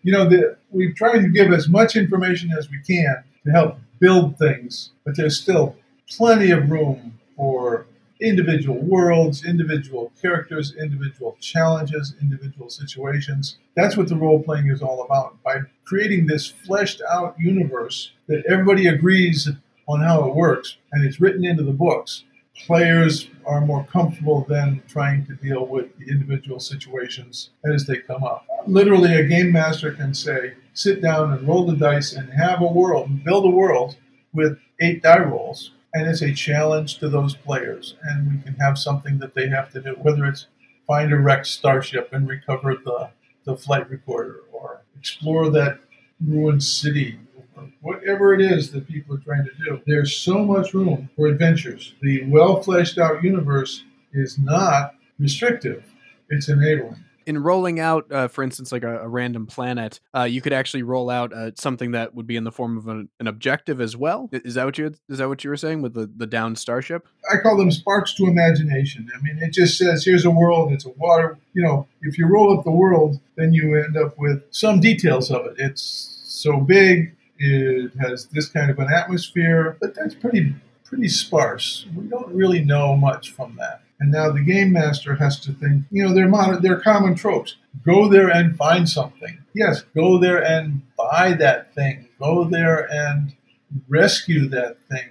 [0.03, 3.79] You know, the, we've tried to give as much information as we can to help
[3.99, 5.75] build things, but there's still
[6.07, 7.87] plenty of room for
[8.21, 13.57] individual worlds, individual characters, individual challenges, individual situations.
[13.75, 15.41] That's what the role playing is all about.
[15.41, 19.49] By creating this fleshed out universe that everybody agrees
[19.87, 22.23] on how it works and it's written into the books,
[22.65, 28.23] players are more comfortable than trying to deal with the individual situations as they come
[28.23, 28.45] up.
[28.65, 32.67] Literally, a game master can say, sit down and roll the dice and have a
[32.67, 33.97] world, build a world
[34.33, 35.71] with eight die rolls.
[35.93, 37.95] And it's a challenge to those players.
[38.03, 40.47] And we can have something that they have to do, whether it's
[40.85, 43.09] find a wrecked starship and recover the,
[43.45, 45.79] the flight recorder or explore that
[46.25, 47.19] ruined city
[47.81, 49.81] whatever it is that people are trying to do.
[49.85, 51.93] There's so much room for adventures.
[52.01, 55.83] The well fleshed out universe is not restrictive,
[56.29, 57.03] it's enabling.
[57.27, 60.81] in rolling out, uh, for instance, like a, a random planet, uh, you could actually
[60.81, 63.97] roll out uh, something that would be in the form of an, an objective as
[63.97, 64.29] well.
[64.31, 67.05] Is that what you is that what you were saying with the the downed starship?
[67.29, 69.11] I call them sparks to imagination.
[69.13, 71.37] I mean, it just says here's a world, it's a water.
[71.53, 75.29] You know, if you roll up the world, then you end up with some details
[75.29, 75.55] of it.
[75.57, 81.85] It's so big, it has this kind of an atmosphere, but that's pretty pretty sparse.
[81.95, 83.81] We don't really know much from that.
[83.99, 87.55] And now the game master has to think, you know, they're, they're common tropes.
[87.83, 89.39] Go there and find something.
[89.53, 92.07] Yes, go there and buy that thing.
[92.19, 93.35] Go there and
[93.87, 95.09] rescue that thing.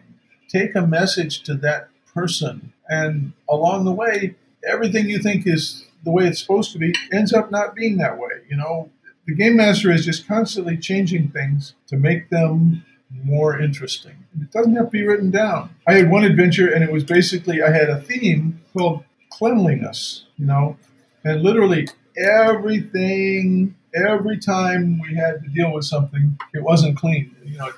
[0.48, 2.73] Take a message to that person.
[2.89, 4.36] And along the way,
[4.66, 8.19] everything you think is the way it's supposed to be ends up not being that
[8.19, 8.43] way.
[8.48, 8.90] You know,
[9.27, 12.85] the game master is just constantly changing things to make them
[13.24, 14.24] more interesting.
[14.40, 15.70] It doesn't have to be written down.
[15.86, 20.47] I had one adventure, and it was basically I had a theme called cleanliness, you
[20.47, 20.77] know,
[21.24, 27.35] and literally everything, every time we had to deal with something, it wasn't clean.
[27.44, 27.70] You know,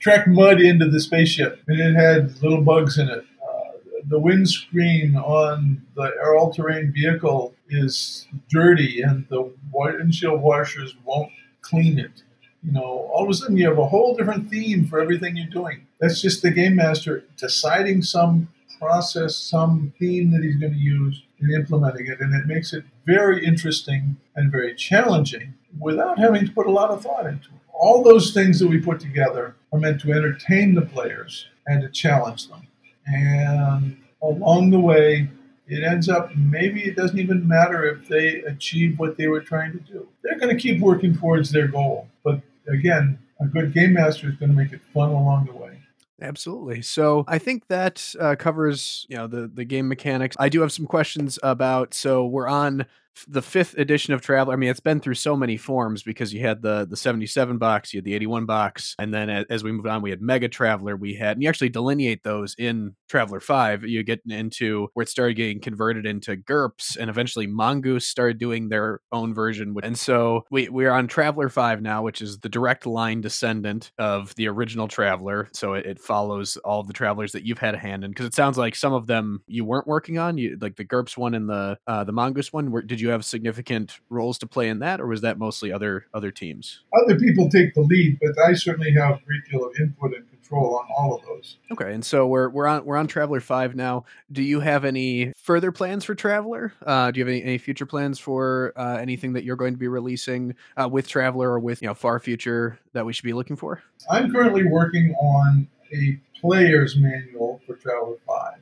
[0.00, 3.24] track mud into the spaceship, and it had little bugs in it.
[3.42, 3.78] Uh,
[4.08, 11.32] the windscreen on the all-terrain vehicle is dirty, and the windshield washers won't
[11.62, 12.22] clean it.
[12.62, 15.46] You know, all of a sudden you have a whole different theme for everything you're
[15.46, 15.86] doing.
[16.00, 18.48] That's just the game master deciding some
[18.78, 22.84] process, some theme that he's going to use and implementing it, and it makes it
[23.04, 27.60] very interesting and very challenging without having to put a lot of thought into it.
[27.72, 31.88] All those things that we put together are meant to entertain the players and to
[31.88, 32.66] challenge them.
[33.06, 35.28] And along the way,
[35.68, 39.72] it ends up maybe it doesn't even matter if they achieve what they were trying
[39.72, 40.08] to do.
[40.22, 42.08] They're going to keep working towards their goal.
[42.24, 45.80] But again, a good game master is going to make it fun along the way.
[46.20, 46.80] Absolutely.
[46.82, 50.36] So I think that uh, covers you know the the game mechanics.
[50.38, 51.92] I do have some questions about.
[51.92, 52.86] So we're on
[53.28, 54.54] the fifth edition of Traveller.
[54.54, 57.58] I mean, it's been through so many forms because you had the the seventy seven
[57.58, 60.20] box, you had the eighty one box, and then as we moved on, we had
[60.20, 60.98] MegaTraveller.
[60.98, 63.84] We had and you actually delineate those in Traveller Five.
[63.84, 68.68] You get into where it started getting converted into GURPS, and eventually Mongoose started doing
[68.68, 69.74] their own version.
[69.82, 74.34] And so we we're on Traveller Five now, which is the direct line descendant of
[74.36, 75.48] the original Traveller.
[75.52, 78.10] So it, it follows all the travellers that you've had a hand in.
[78.10, 80.38] Because it sounds like some of them you weren't working on.
[80.38, 82.72] You like the GURPS one and the uh, the Mongoose one.
[82.86, 86.30] Did you have significant roles to play in that, or was that mostly other other
[86.30, 86.80] teams?
[87.02, 90.28] Other people take the lead, but I certainly have a great deal of input and
[90.30, 91.58] control on all of those.
[91.72, 94.04] Okay, and so we're we're on we're on Traveller Five now.
[94.30, 96.72] Do you have any further plans for Traveller?
[96.84, 99.78] Uh, do you have any, any future plans for uh, anything that you're going to
[99.78, 103.32] be releasing uh, with Traveller or with you know far future that we should be
[103.32, 103.82] looking for?
[104.10, 108.54] I'm currently working on a player's manual for Traveller 5.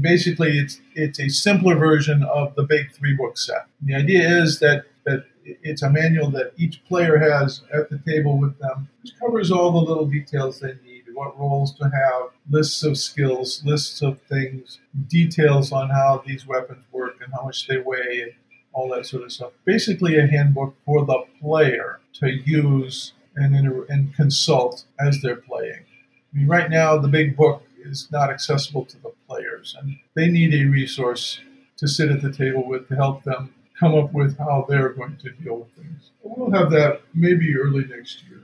[0.00, 3.66] Basically, it's it's a simpler version of the big three book set.
[3.82, 8.38] The idea is that that it's a manual that each player has at the table
[8.38, 12.82] with them, which covers all the little details they need, what roles to have, lists
[12.84, 14.78] of skills, lists of things,
[15.08, 18.32] details on how these weapons work and how much they weigh, and
[18.72, 19.52] all that sort of stuff.
[19.64, 25.84] Basically, a handbook for the player to use and, inter- and consult as they're playing.
[26.32, 30.28] I mean, right now, the big book is not accessible to the players, and they
[30.28, 31.40] need a resource
[31.76, 35.16] to sit at the table with to help them come up with how they're going
[35.16, 36.10] to deal with things.
[36.22, 38.40] We'll have that maybe early next year.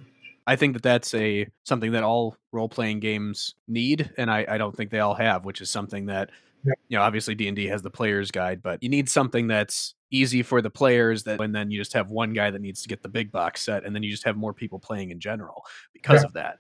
[0.47, 4.59] I think that that's a something that all role playing games need, and I, I
[4.59, 6.31] don't think they all have, which is something that
[6.65, 6.73] Yeah.
[6.89, 9.95] you know obviously D and D has the player's guide, but you need something that's
[10.11, 12.89] easy for the players that and then you just have one guy that needs to
[12.89, 15.65] get the big box set and then you just have more people playing in general
[15.93, 16.27] because Yeah.
[16.27, 16.59] of that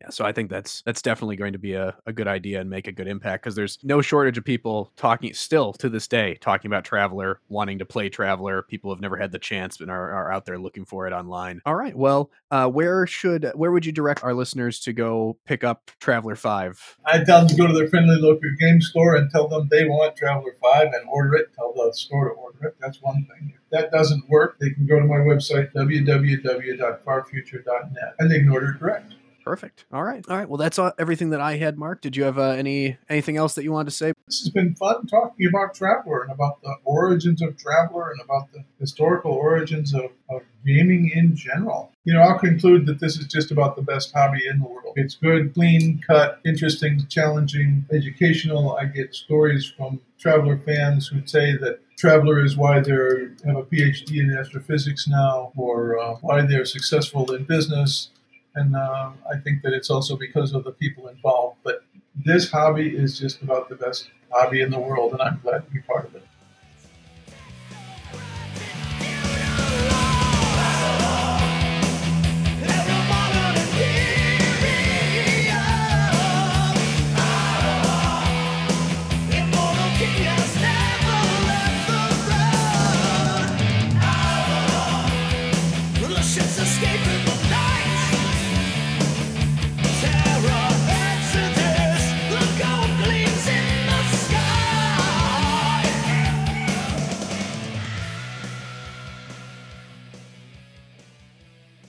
[0.00, 2.68] yeah so i think that's that's definitely going to be a, a good idea and
[2.70, 6.36] make a good impact because there's no shortage of people talking still to this day
[6.40, 10.10] talking about traveller wanting to play traveller people have never had the chance but are,
[10.12, 13.84] are out there looking for it online all right well uh, where should where would
[13.84, 17.66] you direct our listeners to go pick up traveller 5 I tell them to go
[17.66, 21.34] to their friendly local game store and tell them they want Traveller 5 and order
[21.36, 21.48] it.
[21.54, 22.76] Tell the store to order it.
[22.80, 23.54] That's one thing.
[23.54, 28.72] If that doesn't work, they can go to my website, www.farfuture.net, and they can order
[28.72, 29.14] direct.
[29.44, 32.24] perfect all right all right well that's all, everything that i had Marc did you
[32.24, 35.46] have uh, any anything else that you wanted to say This has been fun talking
[35.48, 40.42] about Traveller and about the origins of Traveller and about the historical origins of, of
[40.66, 41.92] gaming in general.
[42.04, 44.92] You know, I'll conclude that this is just about the best hobby in the world.
[44.96, 48.76] It's good, clean cut, interesting, challenging, educational.
[48.76, 53.64] I get stories from Traveller fans who say that Traveller is why they have a
[53.64, 58.10] PhD in astrophysics now, or uh, why they're successful in business.
[58.54, 61.58] and um, I think that it's also because of the people involved.
[61.64, 61.84] But
[62.14, 65.70] this hobby is just about the best hobby in the world, and I'm glad to
[65.72, 66.27] be part of it.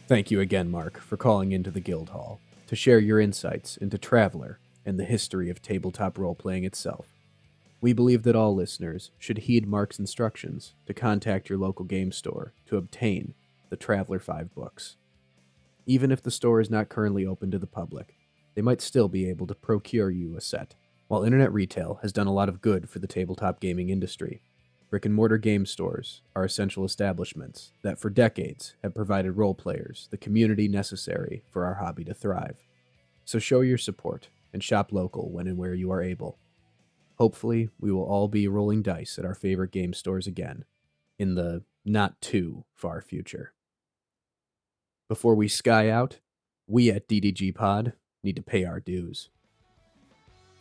[0.09, 3.99] Thank you again, Marc, for calling into the Guild Hall to share your insights into
[3.99, 7.05] Traveller and the history of tabletop role playing itself.
[7.79, 12.53] We believe that all listeners should heed Marc's instructions to contact your local game store
[12.65, 13.35] to obtain
[13.69, 14.95] the Traveller 5 books.
[15.85, 18.15] Even if the store is not currently open to the public,
[18.55, 20.73] they might still be able to procure you a set.
[21.07, 24.41] While internet retail has done a lot of good for the tabletop gaming industry,
[24.89, 30.07] brick and mortar game stores are essential establishments that for decades have provided role players
[30.11, 32.63] the community necessary for our hobby to thrive.
[33.25, 36.39] So show your support and shop local when and where you are able.
[37.17, 40.65] Hopefully, we will all be rolling dice at our favorite game stores again
[41.19, 43.53] in the not too far future.
[45.07, 46.19] Before we sky out,
[46.65, 47.93] we at DDG Pod
[48.23, 49.29] need to pay our dues.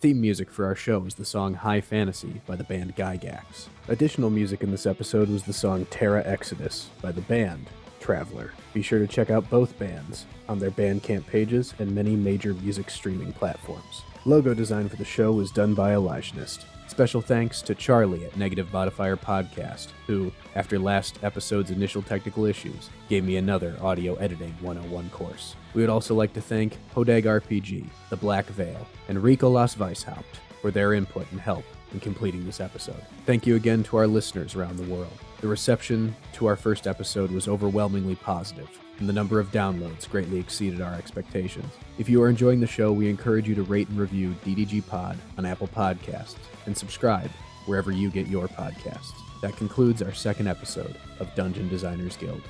[0.00, 3.66] Theme music for our show is the song High Fantasy by the band Gygax.
[3.88, 7.66] Additional music in this episode was the song Terra Exodus by the band
[7.98, 8.52] Traveler.
[8.72, 12.90] Be sure to check out both bands on their Bandcamp pages and many major music
[12.90, 14.02] streaming platforms.
[14.24, 16.64] Logo design for the show was done by Elijahist.
[16.88, 22.90] Special thanks to Charley at Negative Modifier Podcast, who, after last episode's initial technical issues,
[23.08, 25.54] gave me another audio editing 101 course.
[25.74, 30.24] We would also like to thank HodagRPG, The Black Veil, and Rico Las Weishaupt
[30.60, 33.00] for their input and help in completing this episode.
[33.26, 35.16] Thank you again to our listeners around the world.
[35.40, 40.38] The reception to our first episode was overwhelmingly positive, and the number of downloads greatly
[40.38, 41.72] exceeded our expectations.
[41.98, 45.16] If you are enjoying the show, we encourage you to rate and review DDG Pod
[45.36, 47.30] on Apple Podcasts and subscribe
[47.66, 49.12] wherever you get your podcasts.
[49.42, 52.42] That concludes our second episode of Dungeon Designers Guild.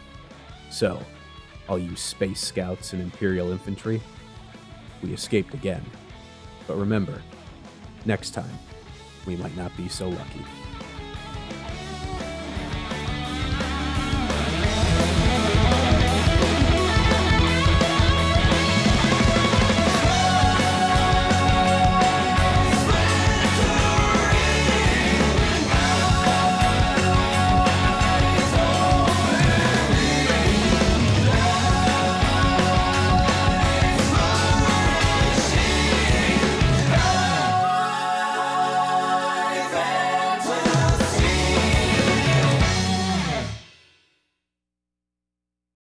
[0.71, 1.03] So,
[1.69, 4.01] all you space scouts and Imperial infantry,
[5.03, 5.85] we escaped again.
[6.67, 7.21] But remember,
[8.07, 8.59] next time,
[9.27, 10.45] we might not be so lucky.